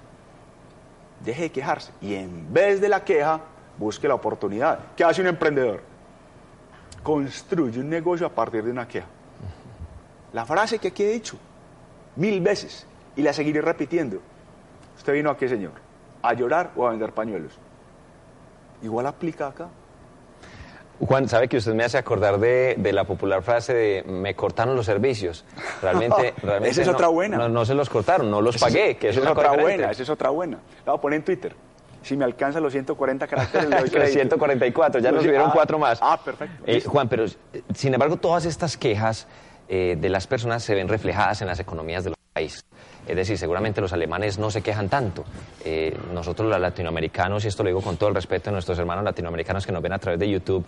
Deje 1.19 1.41
de 1.41 1.51
quejarse. 1.51 1.91
Y 1.99 2.13
en 2.13 2.53
vez 2.53 2.79
de 2.79 2.87
la 2.87 3.03
queja, 3.03 3.41
busque 3.77 4.07
la 4.07 4.13
oportunidad. 4.13 4.79
¿Qué 4.95 5.03
hace 5.03 5.19
un 5.19 5.27
emprendedor? 5.27 5.81
Construye 7.03 7.81
un 7.81 7.89
negocio 7.89 8.25
a 8.25 8.29
partir 8.29 8.63
de 8.63 8.71
una 8.71 8.87
queja. 8.87 9.07
La 10.31 10.45
frase 10.45 10.79
que 10.79 10.87
aquí 10.87 11.03
he 11.03 11.11
dicho 11.11 11.37
mil 12.15 12.39
veces 12.39 12.87
y 13.17 13.21
la 13.21 13.33
seguiré 13.33 13.59
repitiendo. 13.59 14.21
¿Usted 14.95 15.11
vino 15.11 15.29
a 15.29 15.35
qué, 15.35 15.49
señor? 15.49 15.86
¿A 16.21 16.33
llorar 16.33 16.71
o 16.75 16.85
a 16.87 16.91
vender 16.91 17.11
pañuelos? 17.13 17.53
Igual 18.81 19.07
aplica 19.07 19.47
acá. 19.47 19.67
Juan, 20.99 21.29
sabe 21.29 21.47
que 21.47 21.57
usted 21.57 21.75
me 21.75 21.83
hace 21.83 21.97
acordar 21.99 22.39
de, 22.39 22.73
de, 22.77 22.91
la 22.91 23.03
popular 23.03 23.43
frase 23.43 23.71
de 23.73 24.03
me 24.07 24.35
cortaron 24.35 24.75
los 24.75 24.87
servicios. 24.87 25.45
Realmente, 25.81 26.33
realmente 26.41 26.69
esa 26.71 26.81
es 26.81 26.87
no, 26.87 26.93
otra 26.93 27.07
buena. 27.09 27.37
No, 27.37 27.49
no, 27.49 27.65
se 27.65 27.75
los 27.75 27.87
cortaron, 27.87 28.31
no 28.31 28.41
los 28.41 28.55
Esa 28.55 28.65
pagué. 28.65 28.97
que 28.97 29.09
esa 29.09 29.19
es 29.19 29.27
otra 29.27 29.49
buena, 29.49 29.61
diferente. 29.67 29.91
esa 29.91 30.03
es 30.03 30.09
otra 30.09 30.29
buena. 30.31 30.57
La 30.85 30.93
voy 30.93 30.97
a 30.97 31.01
poner 31.01 31.17
en 31.17 31.23
Twitter. 31.25 31.55
Si 32.01 32.17
me 32.17 32.25
alcanza 32.25 32.59
los 32.59 32.71
140 32.71 33.27
caracteres, 33.27 33.69
le 33.69 33.79
doy 33.79 33.89
crédito. 33.91 34.13
144, 34.13 34.99
ya 34.99 35.11
nos 35.11 35.19
Ah, 35.19 35.23
subieron 35.23 35.51
cuatro 35.51 35.77
más. 35.77 35.99
Ah, 36.01 36.19
perfecto. 36.23 36.63
Eh, 36.65 36.81
Juan, 36.81 37.07
pero 37.07 37.25
sin 37.75 37.93
embargo, 37.93 38.17
todas 38.17 38.45
estas 38.45 38.75
quejas 38.75 39.27
eh, 39.69 39.97
de 39.99 40.09
las 40.09 40.25
personas 40.25 40.63
se 40.63 40.73
ven 40.73 40.87
reflejadas 40.87 41.41
en 41.41 41.47
las 41.47 41.59
economías 41.59 42.05
de 42.05 42.11
los 42.11 42.16
Es 42.41 43.15
decir, 43.15 43.37
seguramente 43.37 43.79
los 43.79 43.93
alemanes 43.93 44.37
no 44.37 44.51
se 44.51 44.61
quejan 44.61 44.89
tanto. 44.89 45.23
Eh, 45.63 45.97
nosotros 46.13 46.49
los 46.49 46.59
latinoamericanos, 46.59 47.45
y 47.45 47.47
esto 47.47 47.63
lo 47.63 47.69
digo 47.69 47.81
con 47.81 47.97
todo 47.97 48.09
el 48.09 48.15
respeto 48.15 48.49
de 48.49 48.53
nuestros 48.53 48.77
hermanos 48.79 49.03
latinoamericanos 49.03 49.65
que 49.65 49.71
nos 49.71 49.81
ven 49.81 49.93
a 49.93 49.99
través 49.99 50.19
de 50.19 50.29
YouTube, 50.29 50.65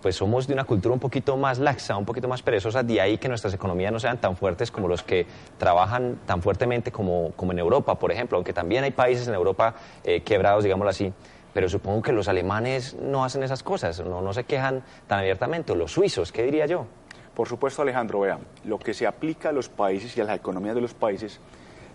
pues 0.00 0.16
somos 0.16 0.46
de 0.46 0.54
una 0.54 0.64
cultura 0.64 0.94
un 0.94 1.00
poquito 1.00 1.36
más 1.36 1.58
laxa, 1.58 1.96
un 1.96 2.04
poquito 2.04 2.28
más 2.28 2.42
perezosa, 2.42 2.82
de 2.82 3.00
ahí 3.00 3.18
que 3.18 3.28
nuestras 3.28 3.54
economías 3.54 3.92
no 3.92 3.98
sean 3.98 4.18
tan 4.18 4.36
fuertes 4.36 4.70
como 4.70 4.88
los 4.88 5.02
que 5.02 5.26
trabajan 5.58 6.20
tan 6.26 6.42
fuertemente 6.42 6.90
como, 6.90 7.32
como 7.36 7.52
en 7.52 7.58
Europa, 7.58 7.98
por 7.98 8.10
ejemplo, 8.12 8.36
aunque 8.36 8.52
también 8.52 8.84
hay 8.84 8.92
países 8.92 9.28
en 9.28 9.34
Europa 9.34 9.74
eh, 10.04 10.22
quebrados, 10.22 10.64
digámoslo 10.64 10.90
así, 10.90 11.12
pero 11.52 11.68
supongo 11.68 12.02
que 12.02 12.12
los 12.12 12.28
alemanes 12.28 12.94
no 12.94 13.24
hacen 13.24 13.42
esas 13.42 13.62
cosas, 13.62 14.00
no, 14.00 14.22
no 14.22 14.32
se 14.32 14.44
quejan 14.44 14.82
tan 15.06 15.18
abiertamente, 15.18 15.74
los 15.74 15.92
suizos, 15.92 16.32
¿qué 16.32 16.44
diría 16.44 16.66
yo? 16.66 16.86
Por 17.34 17.48
supuesto, 17.48 17.82
Alejandro, 17.82 18.20
vea, 18.20 18.38
lo 18.64 18.78
que 18.78 18.92
se 18.92 19.06
aplica 19.06 19.50
a 19.50 19.52
los 19.52 19.68
países 19.68 20.16
y 20.16 20.20
a 20.20 20.24
las 20.24 20.36
economías 20.36 20.74
de 20.74 20.80
los 20.80 20.94
países 20.94 21.38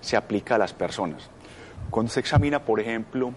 se 0.02 0.18
aplica 0.18 0.56
a 0.56 0.58
las 0.58 0.74
personas. 0.74 1.30
Cuando 1.90 2.12
se 2.12 2.20
examina, 2.20 2.60
por 2.60 2.80
ejemplo, 2.80 3.34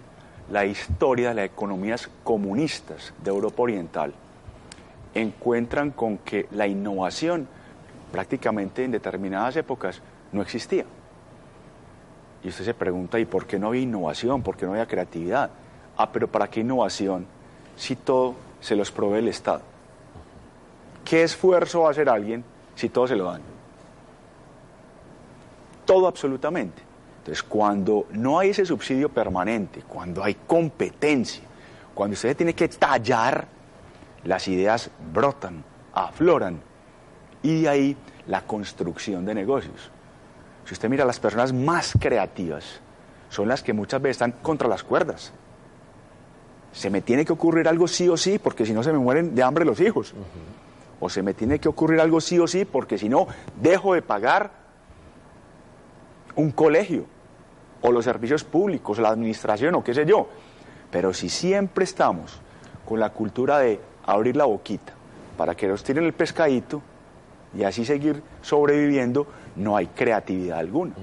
la 0.50 0.64
historia 0.64 1.30
de 1.30 1.34
las 1.34 1.44
economías 1.46 2.08
comunistas 2.24 3.12
de 3.22 3.30
Europa 3.30 3.62
Oriental, 3.62 4.14
encuentran 5.14 5.90
con 5.90 6.18
que 6.18 6.46
la 6.52 6.66
innovación 6.66 7.48
prácticamente 8.12 8.84
en 8.84 8.92
determinadas 8.92 9.56
épocas 9.56 10.00
no 10.32 10.42
existía. 10.42 10.84
Y 12.42 12.48
usted 12.48 12.64
se 12.64 12.74
pregunta, 12.74 13.18
¿y 13.18 13.24
por 13.24 13.46
qué 13.46 13.58
no 13.58 13.68
había 13.68 13.82
innovación? 13.82 14.42
¿Por 14.42 14.56
qué 14.56 14.64
no 14.64 14.72
había 14.72 14.86
creatividad? 14.86 15.50
Ah, 15.96 16.10
pero 16.12 16.28
¿para 16.28 16.48
qué 16.48 16.60
innovación 16.60 17.26
si 17.76 17.96
todo 17.96 18.34
se 18.60 18.76
los 18.76 18.92
provee 18.92 19.18
el 19.18 19.28
Estado? 19.28 19.62
¿Qué 21.08 21.22
esfuerzo 21.22 21.80
va 21.82 21.88
a 21.88 21.90
hacer 21.92 22.08
alguien 22.08 22.44
si 22.74 22.90
todo 22.90 23.08
se 23.08 23.16
lo 23.16 23.24
dan? 23.24 23.40
Todo 25.86 26.06
absolutamente. 26.06 26.82
Entonces, 27.20 27.42
cuando 27.42 28.06
no 28.10 28.38
hay 28.38 28.50
ese 28.50 28.66
subsidio 28.66 29.08
permanente, 29.08 29.82
cuando 29.88 30.22
hay 30.22 30.34
competencia, 30.34 31.42
cuando 31.94 32.12
usted 32.12 32.36
tiene 32.36 32.54
que 32.54 32.68
tallar, 32.68 33.46
las 34.24 34.48
ideas 34.48 34.90
brotan, 35.12 35.64
afloran, 35.94 36.60
y 37.42 37.62
de 37.62 37.68
ahí 37.70 37.96
la 38.26 38.42
construcción 38.42 39.24
de 39.24 39.34
negocios. 39.34 39.90
Si 40.66 40.74
usted 40.74 40.90
mira, 40.90 41.06
las 41.06 41.18
personas 41.18 41.54
más 41.54 41.94
creativas 41.98 42.80
son 43.30 43.48
las 43.48 43.62
que 43.62 43.72
muchas 43.72 44.02
veces 44.02 44.16
están 44.16 44.32
contra 44.42 44.68
las 44.68 44.82
cuerdas. 44.82 45.32
Se 46.72 46.90
me 46.90 47.00
tiene 47.00 47.24
que 47.24 47.32
ocurrir 47.32 47.66
algo 47.66 47.88
sí 47.88 48.10
o 48.10 48.16
sí, 48.18 48.38
porque 48.38 48.66
si 48.66 48.74
no 48.74 48.82
se 48.82 48.92
me 48.92 48.98
mueren 48.98 49.34
de 49.34 49.42
hambre 49.42 49.64
los 49.64 49.80
hijos. 49.80 50.12
O 51.00 51.08
se 51.08 51.22
me 51.22 51.34
tiene 51.34 51.58
que 51.58 51.68
ocurrir 51.68 52.00
algo 52.00 52.20
sí 52.20 52.38
o 52.38 52.46
sí, 52.46 52.64
porque 52.64 52.98
si 52.98 53.08
no, 53.08 53.26
dejo 53.60 53.94
de 53.94 54.02
pagar 54.02 54.50
un 56.34 56.50
colegio, 56.50 57.06
o 57.80 57.92
los 57.92 58.04
servicios 58.04 58.44
públicos, 58.44 58.98
la 58.98 59.08
administración, 59.08 59.74
o 59.74 59.84
qué 59.84 59.94
sé 59.94 60.04
yo. 60.04 60.28
Pero 60.90 61.12
si 61.12 61.28
siempre 61.28 61.84
estamos 61.84 62.40
con 62.84 62.98
la 63.00 63.10
cultura 63.10 63.58
de 63.58 63.80
abrir 64.06 64.36
la 64.36 64.46
boquita 64.46 64.94
para 65.36 65.54
que 65.54 65.68
nos 65.68 65.84
tiren 65.84 66.04
el 66.04 66.12
pescadito 66.12 66.82
y 67.56 67.62
así 67.62 67.84
seguir 67.84 68.22
sobreviviendo, 68.42 69.26
no 69.56 69.76
hay 69.76 69.86
creatividad 69.88 70.58
alguna. 70.58 70.94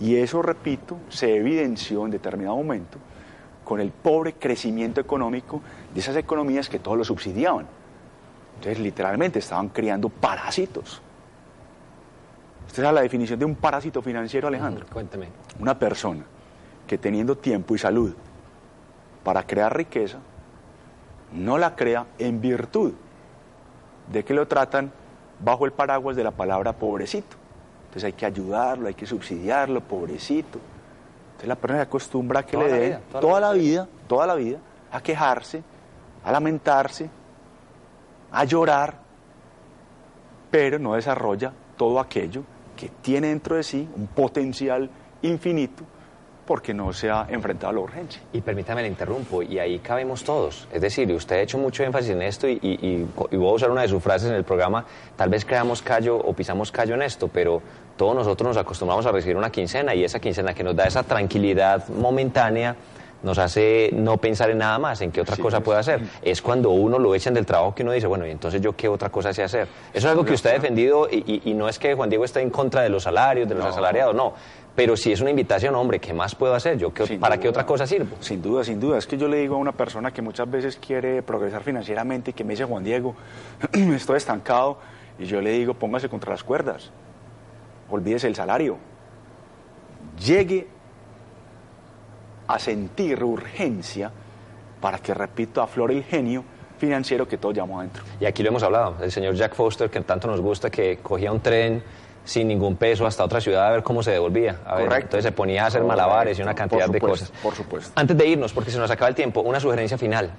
Y 0.00 0.16
eso, 0.16 0.42
repito, 0.42 0.96
se 1.08 1.36
evidenció 1.36 2.04
en 2.04 2.10
determinado 2.10 2.56
momento 2.56 2.98
con 3.64 3.80
el 3.80 3.90
pobre 3.90 4.34
crecimiento 4.34 5.00
económico 5.00 5.60
de 5.92 6.00
esas 6.00 6.16
economías 6.16 6.68
que 6.68 6.78
todos 6.78 6.96
lo 6.96 7.04
subsidiaban. 7.04 7.66
Entonces, 8.58 8.80
literalmente 8.80 9.38
estaban 9.38 9.68
creando 9.68 10.08
parásitos. 10.08 11.00
¿Usted 12.66 12.82
sabe 12.82 12.94
la 12.96 13.00
definición 13.02 13.38
de 13.38 13.44
un 13.44 13.54
parásito 13.54 14.02
financiero, 14.02 14.48
Alejandro? 14.48 14.84
Cuénteme. 14.92 15.28
Una 15.58 15.78
persona 15.78 16.24
que 16.86 16.98
teniendo 16.98 17.36
tiempo 17.36 17.74
y 17.74 17.78
salud 17.78 18.14
para 19.24 19.44
crear 19.44 19.76
riqueza, 19.76 20.18
no 21.32 21.56
la 21.58 21.76
crea 21.76 22.06
en 22.18 22.40
virtud 22.40 22.92
de 24.10 24.24
que 24.24 24.34
lo 24.34 24.46
tratan 24.48 24.90
bajo 25.40 25.64
el 25.66 25.72
paraguas 25.72 26.16
de 26.16 26.24
la 26.24 26.30
palabra 26.30 26.72
pobrecito. 26.72 27.36
Entonces 27.86 28.04
hay 28.04 28.12
que 28.12 28.26
ayudarlo, 28.26 28.88
hay 28.88 28.94
que 28.94 29.06
subsidiarlo, 29.06 29.80
pobrecito. 29.80 30.58
Entonces 31.28 31.48
la 31.48 31.56
persona 31.56 31.78
se 31.80 31.82
acostumbra 31.84 32.40
a 32.40 32.42
que 32.46 32.56
Toda 32.56 32.66
le 32.66 32.72
den 32.72 32.88
vida, 32.88 33.00
toda 33.10 33.20
la 33.20 33.20
toda 33.20 33.40
la 33.40 33.52
vida. 33.52 33.62
vida, 33.62 33.88
toda 34.08 34.26
la 34.26 34.34
vida, 34.34 34.58
a 34.90 35.00
quejarse, 35.00 35.62
a 36.24 36.32
lamentarse, 36.32 37.10
a 38.32 38.44
llorar, 38.44 38.94
pero 40.50 40.78
no 40.78 40.94
desarrolla 40.94 41.52
todo 41.76 42.00
aquello 42.00 42.42
que 42.76 42.90
tiene 43.02 43.28
dentro 43.28 43.56
de 43.56 43.62
sí 43.62 43.88
un 43.96 44.06
potencial 44.08 44.88
infinito 45.22 45.84
porque 46.46 46.72
no 46.72 46.94
se 46.94 47.10
ha 47.10 47.26
enfrentado 47.28 47.68
a 47.68 47.72
la 47.74 47.80
urgencia. 47.80 48.22
Y 48.32 48.40
permítame, 48.40 48.80
le 48.80 48.88
interrumpo, 48.88 49.42
y 49.42 49.58
ahí 49.58 49.80
cabemos 49.80 50.24
todos. 50.24 50.66
Es 50.72 50.80
decir, 50.80 51.12
usted 51.12 51.36
ha 51.36 51.40
hecho 51.40 51.58
mucho 51.58 51.84
énfasis 51.84 52.08
en 52.12 52.22
esto, 52.22 52.48
y, 52.48 52.52
y- 52.62 52.86
y- 52.88 53.06
y 53.32 53.36
voy 53.36 53.50
a 53.50 53.52
usar 53.52 53.70
una 53.70 53.82
de 53.82 53.88
sus 53.88 54.02
frases 54.02 54.30
en 54.30 54.34
el 54.36 54.44
programa, 54.44 54.82
tal 55.14 55.28
vez 55.28 55.44
creamos 55.44 55.82
callo 55.82 56.16
o 56.16 56.32
pisamos 56.32 56.72
callo 56.72 56.94
en 56.94 57.02
esto, 57.02 57.28
pero 57.28 57.60
todos 57.98 58.14
nosotros 58.14 58.48
nos 58.48 58.56
acostumbramos 58.56 59.04
a 59.04 59.12
recibir 59.12 59.36
una 59.36 59.50
quincena, 59.50 59.94
y 59.94 60.04
esa 60.04 60.20
quincena 60.20 60.54
que 60.54 60.64
nos 60.64 60.74
da 60.74 60.84
esa 60.86 61.02
tranquilidad 61.02 61.86
momentánea, 61.90 62.74
nos 63.22 63.36
hace 63.38 63.90
no 63.92 64.16
pensar 64.16 64.50
en 64.50 64.58
nada 64.58 64.78
más, 64.78 65.00
en 65.00 65.10
qué 65.10 65.20
otra 65.20 65.36
cosa 65.36 65.60
puede 65.60 65.78
hacer. 65.80 66.00
Es 66.22 66.40
cuando 66.40 66.70
uno 66.70 66.98
lo 66.98 67.14
echan 67.14 67.34
del 67.34 67.44
trabajo 67.46 67.74
que 67.74 67.82
uno 67.82 67.92
dice, 67.92 68.06
bueno, 68.06 68.26
y 68.26 68.30
entonces 68.30 68.60
yo 68.60 68.76
qué 68.76 68.88
otra 68.88 69.10
cosa 69.10 69.32
sé 69.32 69.42
hacer. 69.42 69.62
Eso 69.92 69.98
es 69.98 70.04
algo 70.06 70.24
que 70.24 70.34
usted 70.34 70.50
ha 70.50 70.52
defendido, 70.54 71.08
y, 71.10 71.24
y- 71.44 71.50
y 71.50 71.54
no 71.54 71.68
es 71.68 71.78
que 71.78 71.94
Juan 71.94 72.08
Diego 72.10 72.24
esté 72.24 72.40
en 72.40 72.50
contra 72.50 72.82
de 72.82 72.88
los 72.90 73.02
salarios, 73.02 73.48
de 73.48 73.54
los 73.54 73.64
No. 73.64 73.70
asalariados, 73.70 74.14
no. 74.14 74.34
Pero 74.76 74.96
si 74.96 75.10
es 75.10 75.20
una 75.20 75.30
invitación, 75.30 75.74
hombre, 75.74 75.98
¿qué 75.98 76.14
más 76.14 76.36
puedo 76.36 76.54
hacer? 76.54 76.78
Yo, 76.78 76.94
¿qué- 76.94 77.18
¿Para 77.18 77.36
qué 77.36 77.42
duda. 77.48 77.50
otra 77.50 77.66
cosa 77.66 77.84
sirvo? 77.84 78.16
Sin 78.20 78.40
duda, 78.40 78.62
sin 78.62 78.78
duda. 78.78 78.96
Es 78.98 79.08
que 79.08 79.18
yo 79.18 79.26
le 79.26 79.38
digo 79.38 79.56
a 79.56 79.58
una 79.58 79.72
persona 79.72 80.12
que 80.12 80.22
muchas 80.22 80.48
veces 80.48 80.76
quiere 80.76 81.20
progresar 81.22 81.64
financieramente 81.64 82.30
y 82.30 82.34
que 82.34 82.44
me 82.44 82.52
dice, 82.52 82.64
Juan 82.64 82.84
Diego, 82.84 83.16
estoy 83.72 84.18
estancado. 84.18 84.78
Y 85.18 85.24
yo 85.24 85.40
le 85.40 85.50
digo, 85.50 85.74
póngase 85.74 86.08
contra 86.08 86.30
las 86.30 86.44
cuerdas. 86.44 86.92
Olvídese 87.90 88.28
el 88.28 88.36
salario. 88.36 88.76
Llegue 90.24 90.68
a 92.48 92.58
sentir 92.58 93.22
urgencia 93.22 94.10
para 94.80 94.98
que, 94.98 95.14
repito, 95.14 95.60
aflore 95.62 95.96
el 95.96 96.04
genio 96.04 96.42
financiero 96.78 97.26
que 97.28 97.36
todos 97.38 97.54
llevamos 97.54 97.78
adentro. 97.80 98.04
Y 98.20 98.24
aquí 98.26 98.42
lo 98.42 98.48
hemos 98.50 98.62
hablado, 98.62 98.96
el 99.02 99.10
señor 99.10 99.34
Jack 99.34 99.54
Foster, 99.54 99.90
que 99.90 100.00
tanto 100.00 100.28
nos 100.28 100.40
gusta, 100.40 100.70
que 100.70 100.98
cogía 100.98 101.30
un 101.32 101.40
tren 101.40 101.82
sin 102.24 102.46
ningún 102.48 102.76
peso 102.76 103.06
hasta 103.06 103.24
otra 103.24 103.40
ciudad 103.40 103.66
a 103.66 103.70
ver 103.70 103.82
cómo 103.82 104.02
se 104.02 104.10
devolvía. 104.12 104.60
A 104.66 104.74
ver, 104.76 104.84
Correcto. 104.84 105.04
entonces 105.06 105.24
se 105.24 105.32
ponía 105.32 105.64
a 105.64 105.66
hacer 105.68 105.82
malabares 105.82 106.38
y 106.38 106.42
una 106.42 106.52
Correcto. 106.52 106.76
cantidad 106.76 106.86
Por 106.86 106.92
de 106.94 107.00
supuesto, 107.00 107.26
cosas. 107.26 107.42
por 107.42 107.54
supuesto. 107.54 107.92
Antes 107.96 108.16
de 108.16 108.26
irnos, 108.26 108.52
porque 108.52 108.70
se 108.70 108.78
nos 108.78 108.90
acaba 108.90 109.08
el 109.08 109.14
tiempo, 109.14 109.40
una 109.40 109.58
sugerencia 109.60 109.96
final. 109.98 110.30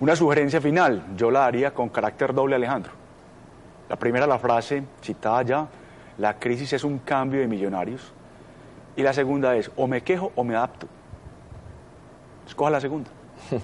Una 0.00 0.14
sugerencia 0.14 0.60
final, 0.60 1.04
yo 1.16 1.30
la 1.30 1.46
haría 1.46 1.72
con 1.72 1.88
carácter 1.88 2.34
doble, 2.34 2.56
Alejandro. 2.56 2.92
La 3.88 3.96
primera, 3.96 4.26
la 4.26 4.38
frase 4.38 4.82
citada 5.00 5.42
ya, 5.42 5.66
la 6.18 6.34
crisis 6.38 6.72
es 6.74 6.84
un 6.84 6.98
cambio 6.98 7.40
de 7.40 7.46
millonarios. 7.46 8.12
Y 8.96 9.02
la 9.02 9.12
segunda 9.12 9.54
es, 9.56 9.70
o 9.76 9.86
me 9.86 10.02
quejo 10.02 10.32
o 10.34 10.42
me 10.42 10.56
adapto. 10.56 10.88
Escoja 12.46 12.70
la 12.70 12.80
segunda. 12.80 13.10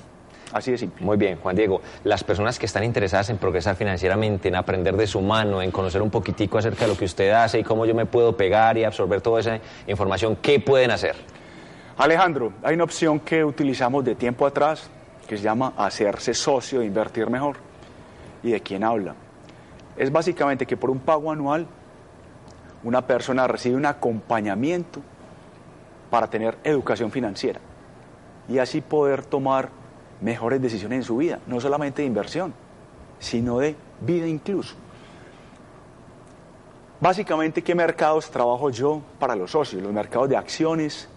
Así 0.53 0.71
de 0.71 0.77
simple. 0.77 1.03
Muy 1.03 1.17
bien, 1.17 1.39
Juan 1.39 1.57
Diego. 1.57 1.81
Las 2.05 2.23
personas 2.23 2.59
que 2.59 2.67
están 2.67 2.85
interesadas 2.85 3.31
en 3.31 3.39
progresar 3.39 3.75
financieramente, 3.75 4.49
en 4.49 4.57
aprender 4.57 4.97
de 4.97 5.07
su 5.07 5.23
mano, 5.23 5.63
en 5.63 5.71
conocer 5.71 6.03
un 6.03 6.11
poquitico 6.11 6.59
acerca 6.59 6.85
de 6.85 6.89
lo 6.89 6.99
que 6.99 7.07
usted 7.07 7.31
hace 7.31 7.61
y 7.61 7.65
cómo 7.65 7.87
yo 7.87 7.95
me 7.95 8.05
puedo 8.05 8.37
pegar 8.37 8.77
y 8.77 8.85
absorber 8.85 9.23
toda 9.23 9.41
esa 9.41 9.59
información, 9.87 10.37
¿qué 10.37 10.61
pueden 10.61 10.91
hacer? 10.91 11.17
Alejandro, 11.97 12.53
hay 12.63 12.75
una 12.75 12.85
opción 12.85 13.21
que 13.21 13.43
utilizamos 13.43 14.05
de 14.05 14.15
tiempo 14.15 14.47
atrás 14.47 14.91
que 15.27 15.39
se 15.39 15.43
llama 15.43 15.73
hacerse 15.77 16.35
socio 16.35 16.81
de 16.81 16.87
invertir 16.87 17.31
mejor. 17.31 17.57
¿Y 18.43 18.51
de 18.51 18.61
quién 18.61 18.85
habla? 18.85 19.15
Es 19.97 20.13
básicamente 20.13 20.67
que 20.67 20.77
por 20.77 20.91
un 20.91 20.99
pago 20.99 21.33
anual 21.33 21.67
una 22.85 23.07
persona 23.07 23.47
recibe 23.47 23.77
un 23.77 23.87
acompañamiento 23.87 25.01
para 26.13 26.27
tener 26.27 26.59
educación 26.63 27.11
financiera 27.11 27.59
y 28.47 28.59
así 28.59 28.83
poder 28.83 29.25
tomar 29.25 29.71
mejores 30.21 30.61
decisiones 30.61 30.99
en 30.99 31.05
su 31.05 31.17
vida, 31.17 31.39
no 31.47 31.59
solamente 31.59 32.03
de 32.03 32.09
inversión, 32.09 32.53
sino 33.19 33.61
de 33.61 33.75
vida 34.03 34.27
incluso. 34.27 34.75
Básicamente, 37.01 37.63
¿qué 37.63 37.75
mercados 37.75 38.31
trabajo 38.31 38.69
yo 38.69 39.01
para 39.19 39.35
los 39.35 39.53
socios? 39.53 39.83
Los 39.83 39.91
mercados 39.91 40.29
de 40.29 40.37
acciones, 40.37 41.09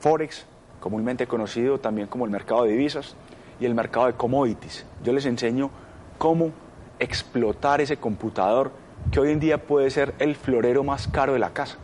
Forex, 0.00 0.44
comúnmente 0.80 1.28
conocido 1.28 1.78
también 1.78 2.08
como 2.08 2.24
el 2.24 2.32
mercado 2.32 2.64
de 2.64 2.72
divisas, 2.72 3.14
y 3.60 3.64
el 3.64 3.76
mercado 3.76 4.06
de 4.06 4.14
commodities. 4.14 4.84
Yo 5.04 5.12
les 5.12 5.24
enseño 5.24 5.70
cómo 6.18 6.50
explotar 6.98 7.80
ese 7.80 7.96
computador 7.96 8.72
que 9.12 9.20
hoy 9.20 9.30
en 9.30 9.38
día 9.38 9.64
puede 9.64 9.88
ser 9.90 10.16
el 10.18 10.34
florero 10.34 10.82
más 10.82 11.06
caro 11.06 11.34
de 11.34 11.38
la 11.38 11.50
casa. 11.50 11.78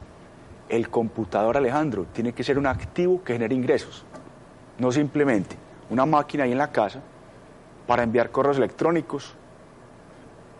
El 0.71 0.89
computador, 0.89 1.57
Alejandro, 1.57 2.07
tiene 2.13 2.33
que 2.33 2.45
ser 2.45 2.57
un 2.57 2.67
activo 2.67 3.25
que 3.25 3.33
genere 3.33 3.57
ingresos, 3.57 4.05
no 4.79 4.93
simplemente 4.93 5.57
una 5.91 6.07
máquina 6.07 6.45
ahí 6.45 6.53
en 6.53 6.59
la 6.59 6.71
casa 6.71 7.01
para 7.89 8.05
enviar 8.05 8.31
correos 8.31 8.57
electrónicos, 8.57 9.35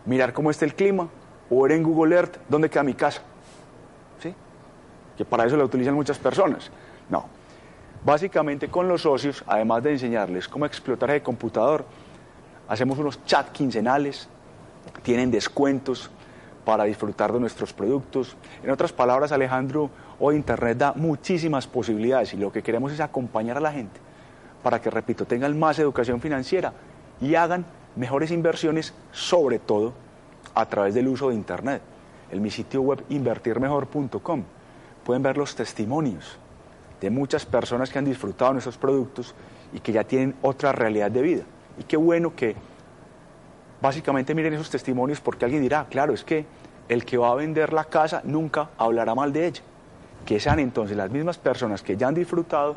mirar 0.05 0.33
cómo 0.33 0.51
está 0.51 0.65
el 0.65 0.75
clima 0.75 1.07
o 1.49 1.61
ver 1.61 1.71
en 1.71 1.83
Google 1.83 2.13
Earth 2.13 2.37
dónde 2.49 2.69
queda 2.69 2.83
mi 2.83 2.93
casa. 2.93 3.21
¿Sí? 4.21 4.35
Que 5.17 5.23
para 5.23 5.45
eso 5.45 5.55
la 5.55 5.63
utilizan 5.63 5.93
muchas 5.93 6.19
personas. 6.19 6.69
No. 7.09 7.25
Básicamente 8.03 8.67
con 8.67 8.89
los 8.89 9.03
socios, 9.03 9.45
además 9.47 9.81
de 9.81 9.91
enseñarles 9.91 10.45
cómo 10.49 10.65
explotar 10.65 11.11
el 11.11 11.21
computador, 11.21 11.85
hacemos 12.67 12.99
unos 12.99 13.23
chats 13.23 13.51
quincenales, 13.51 14.27
tienen 15.03 15.31
descuentos 15.31 16.11
para 16.65 16.83
disfrutar 16.83 17.31
de 17.31 17.39
nuestros 17.39 17.73
productos. 17.73 18.35
En 18.63 18.69
otras 18.69 18.93
palabras, 18.93 19.31
Alejandro, 19.31 19.89
hoy 20.19 20.35
Internet 20.35 20.77
da 20.77 20.93
muchísimas 20.93 21.67
posibilidades 21.67 22.33
y 22.33 22.37
lo 22.37 22.51
que 22.51 22.61
queremos 22.61 22.91
es 22.91 22.99
acompañar 22.99 23.57
a 23.57 23.61
la 23.61 23.71
gente 23.71 23.99
para 24.63 24.79
que, 24.79 24.89
repito, 24.89 25.25
tengan 25.25 25.57
más 25.57 25.79
educación 25.79 26.21
financiera 26.21 26.73
y 27.19 27.35
hagan 27.35 27.65
mejores 27.95 28.31
inversiones, 28.31 28.93
sobre 29.11 29.59
todo 29.59 29.93
a 30.53 30.65
través 30.65 30.93
del 30.93 31.07
uso 31.07 31.29
de 31.29 31.35
Internet. 31.35 31.81
En 32.31 32.41
mi 32.41 32.49
sitio 32.49 32.81
web 32.81 33.03
invertirmejor.com 33.09 34.43
pueden 35.03 35.23
ver 35.23 35.37
los 35.37 35.55
testimonios 35.55 36.37
de 37.01 37.09
muchas 37.09 37.45
personas 37.45 37.89
que 37.89 37.99
han 37.99 38.05
disfrutado 38.05 38.53
nuestros 38.53 38.77
productos 38.77 39.33
y 39.73 39.79
que 39.79 39.91
ya 39.91 40.03
tienen 40.03 40.35
otra 40.41 40.71
realidad 40.71 41.09
de 41.09 41.21
vida. 41.21 41.43
Y 41.79 41.83
qué 41.83 41.97
bueno 41.97 42.35
que 42.35 42.55
básicamente 43.81 44.35
miren 44.35 44.53
esos 44.53 44.69
testimonios 44.69 45.19
porque 45.19 45.45
alguien 45.45 45.61
dirá, 45.61 45.87
claro, 45.89 46.13
es 46.13 46.23
que 46.23 46.45
el 46.89 47.05
que 47.05 47.17
va 47.17 47.31
a 47.31 47.35
vender 47.35 47.73
la 47.73 47.85
casa 47.85 48.21
nunca 48.23 48.69
hablará 48.77 49.15
mal 49.15 49.31
de 49.33 49.47
ella. 49.47 49.61
Que 50.25 50.39
sean 50.39 50.59
entonces 50.59 50.95
las 50.95 51.09
mismas 51.09 51.37
personas 51.37 51.81
que 51.81 51.97
ya 51.97 52.07
han 52.07 52.13
disfrutado 52.13 52.75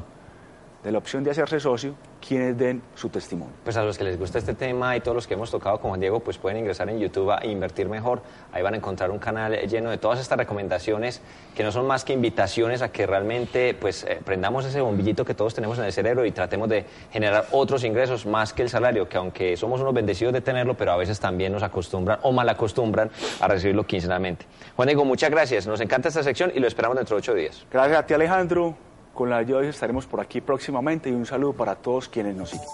de 0.84 0.92
la 0.92 0.98
opción 0.98 1.24
de 1.24 1.30
hacerse 1.30 1.58
socio 1.58 1.94
quienes 2.26 2.56
den 2.56 2.82
su 2.94 3.08
testimonio. 3.08 3.54
Pues 3.64 3.76
a 3.76 3.82
los 3.82 3.98
que 3.98 4.04
les 4.04 4.18
gusta 4.18 4.38
este 4.38 4.54
tema 4.54 4.96
y 4.96 5.00
todos 5.00 5.14
los 5.14 5.26
que 5.26 5.34
hemos 5.34 5.50
tocado 5.50 5.78
con 5.78 5.90
Juan 5.90 6.00
Diego, 6.00 6.20
pues 6.20 6.38
pueden 6.38 6.58
ingresar 6.58 6.88
en 6.88 6.98
YouTube 6.98 7.30
a 7.30 7.44
Invertir 7.44 7.88
Mejor. 7.88 8.22
Ahí 8.52 8.62
van 8.62 8.74
a 8.74 8.76
encontrar 8.76 9.10
un 9.10 9.18
canal 9.18 9.54
lleno 9.66 9.90
de 9.90 9.98
todas 9.98 10.20
estas 10.20 10.38
recomendaciones 10.38 11.20
que 11.54 11.62
no 11.62 11.72
son 11.72 11.86
más 11.86 12.04
que 12.04 12.12
invitaciones 12.12 12.82
a 12.82 12.92
que 12.92 13.06
realmente 13.06 13.74
pues 13.74 14.04
eh, 14.04 14.20
prendamos 14.24 14.64
ese 14.64 14.80
bombillito 14.80 15.24
que 15.24 15.34
todos 15.34 15.54
tenemos 15.54 15.78
en 15.78 15.84
el 15.84 15.92
cerebro 15.92 16.24
y 16.24 16.32
tratemos 16.32 16.68
de 16.68 16.84
generar 17.10 17.46
otros 17.52 17.84
ingresos 17.84 18.26
más 18.26 18.52
que 18.52 18.62
el 18.62 18.68
salario, 18.68 19.08
que 19.08 19.16
aunque 19.16 19.56
somos 19.56 19.80
unos 19.80 19.94
bendecidos 19.94 20.32
de 20.32 20.40
tenerlo, 20.40 20.74
pero 20.74 20.92
a 20.92 20.96
veces 20.96 21.18
también 21.20 21.52
nos 21.52 21.62
acostumbran 21.62 22.18
o 22.22 22.32
mal 22.32 22.48
acostumbran 22.48 23.10
a 23.40 23.48
recibirlo 23.48 23.84
quincenalmente. 23.86 24.46
Juan 24.76 24.88
Diego, 24.88 25.04
muchas 25.04 25.30
gracias. 25.30 25.66
Nos 25.66 25.80
encanta 25.80 26.08
esta 26.08 26.22
sección 26.22 26.52
y 26.54 26.60
lo 26.60 26.66
esperamos 26.66 26.96
dentro 26.96 27.16
de 27.16 27.18
ocho 27.18 27.34
días. 27.34 27.66
Gracias 27.70 27.98
a 27.98 28.06
ti 28.06 28.14
Alejandro, 28.14 28.74
con 29.14 29.30
la 29.30 29.38
ayuda 29.38 29.58
de 29.58 29.64
Dios 29.64 29.76
estaremos 29.76 30.06
por 30.06 30.20
aquí 30.20 30.40
próximamente 30.40 31.08
y 31.08 31.12
un 31.12 31.24
saludo 31.24 31.54
para 31.54 31.76
todos 31.76 32.08
quienes 32.08 32.36
nos 32.36 32.50
siguen. 32.50 32.68